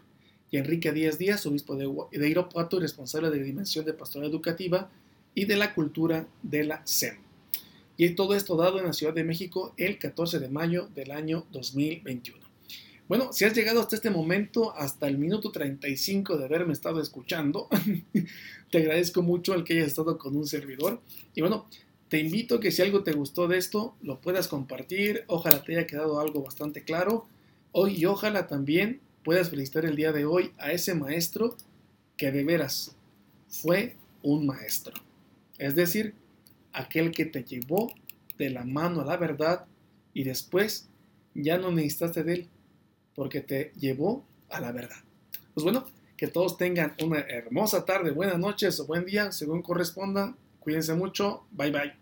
y 0.52 0.58
Enrique 0.58 0.92
Díaz 0.92 1.18
Díaz, 1.18 1.46
obispo 1.46 1.76
de, 1.76 1.88
de 2.18 2.30
Irapuato 2.30 2.78
y 2.78 2.82
responsable 2.82 3.30
de 3.30 3.38
la 3.38 3.44
Dimensión 3.44 3.86
de 3.86 3.94
Pastoral 3.94 4.30
Educativa 4.30 4.90
y 5.36 5.46
de 5.46 5.56
la 5.56 5.74
Cultura 5.74 6.28
de 6.42 6.64
la 6.64 6.82
SEM. 6.86 7.18
Y 7.98 8.10
todo 8.12 8.36
esto 8.36 8.56
dado 8.56 8.80
en 8.80 8.86
la 8.86 8.94
Ciudad 8.94 9.14
de 9.14 9.24
México 9.24 9.74
el 9.78 10.00
14 10.00 10.40
de 10.40 10.50
mayo 10.50 10.90
del 10.96 11.12
año 11.12 11.46
2021. 11.52 12.40
Bueno, 13.10 13.34
si 13.34 13.44
has 13.44 13.56
llegado 13.56 13.82
hasta 13.82 13.96
este 13.96 14.12
momento, 14.12 14.76
hasta 14.78 15.08
el 15.08 15.18
minuto 15.18 15.52
35 15.52 16.38
de 16.38 16.46
haberme 16.46 16.74
estado 16.74 17.02
escuchando, 17.02 17.68
te 18.72 18.78
agradezco 18.78 19.24
mucho 19.24 19.56
el 19.56 19.64
que 19.64 19.74
hayas 19.74 19.88
estado 19.88 20.18
con 20.18 20.38
un 20.38 20.46
servidor. 20.46 21.02
Y 21.34 21.42
bueno, 21.42 21.68
te 22.10 22.18
invito 22.20 22.56
a 22.56 22.60
que 22.60 22.72
si 22.72 22.82
algo 22.82 23.04
te 23.04 23.14
gustó 23.14 23.48
de 23.48 23.58
esto, 23.58 23.96
lo 24.02 24.20
puedas 24.20 24.48
compartir. 24.48 25.24
Ojalá 25.28 25.64
te 25.64 25.78
haya 25.78 25.88
quedado 25.88 26.20
algo 26.20 26.44
bastante 26.44 26.84
claro. 26.84 27.28
Hoy 27.72 27.98
y 27.98 28.06
ojalá 28.06 28.48
también 28.48 29.00
puedas 29.24 29.52
felicitar 29.52 29.86
el 29.86 29.96
día 29.96 30.12
de 30.12 30.26
hoy 30.26 30.52
a 30.58 30.72
ese 30.72 30.96
maestro 30.96 31.56
que 32.18 32.32
de 32.32 32.44
veras 32.44 32.96
fue 33.48 33.96
un 34.24 34.48
maestro. 34.48 34.94
Es 35.60 35.76
decir, 35.76 36.16
aquel 36.74 37.12
que 37.12 37.26
te 37.26 37.44
llevó 37.44 37.94
de 38.40 38.50
la 38.50 38.66
mano 38.66 39.02
a 39.02 39.06
la 39.06 39.18
verdad 39.18 39.66
y 40.14 40.24
después 40.24 40.90
ya 41.36 41.60
no 41.60 41.72
necesitaste 41.72 42.24
de 42.24 42.34
él 42.34 42.48
porque 43.14 43.42
te 43.42 43.72
llevó 43.78 44.26
a 44.50 44.60
la 44.60 44.72
verdad. 44.72 44.98
Pues 45.54 45.64
bueno, 45.64 45.86
que 46.18 46.28
todos 46.28 46.58
tengan 46.58 46.96
una 47.04 47.20
hermosa 47.20 47.86
tarde, 47.86 48.12
buenas 48.12 48.40
noches 48.40 48.80
o 48.80 48.88
buen 48.88 49.06
día, 49.06 49.32
según 49.32 49.62
corresponda. 49.62 50.36
Cuídense 50.60 50.96
mucho. 50.96 51.46
Bye 51.52 51.72
bye. 51.72 51.99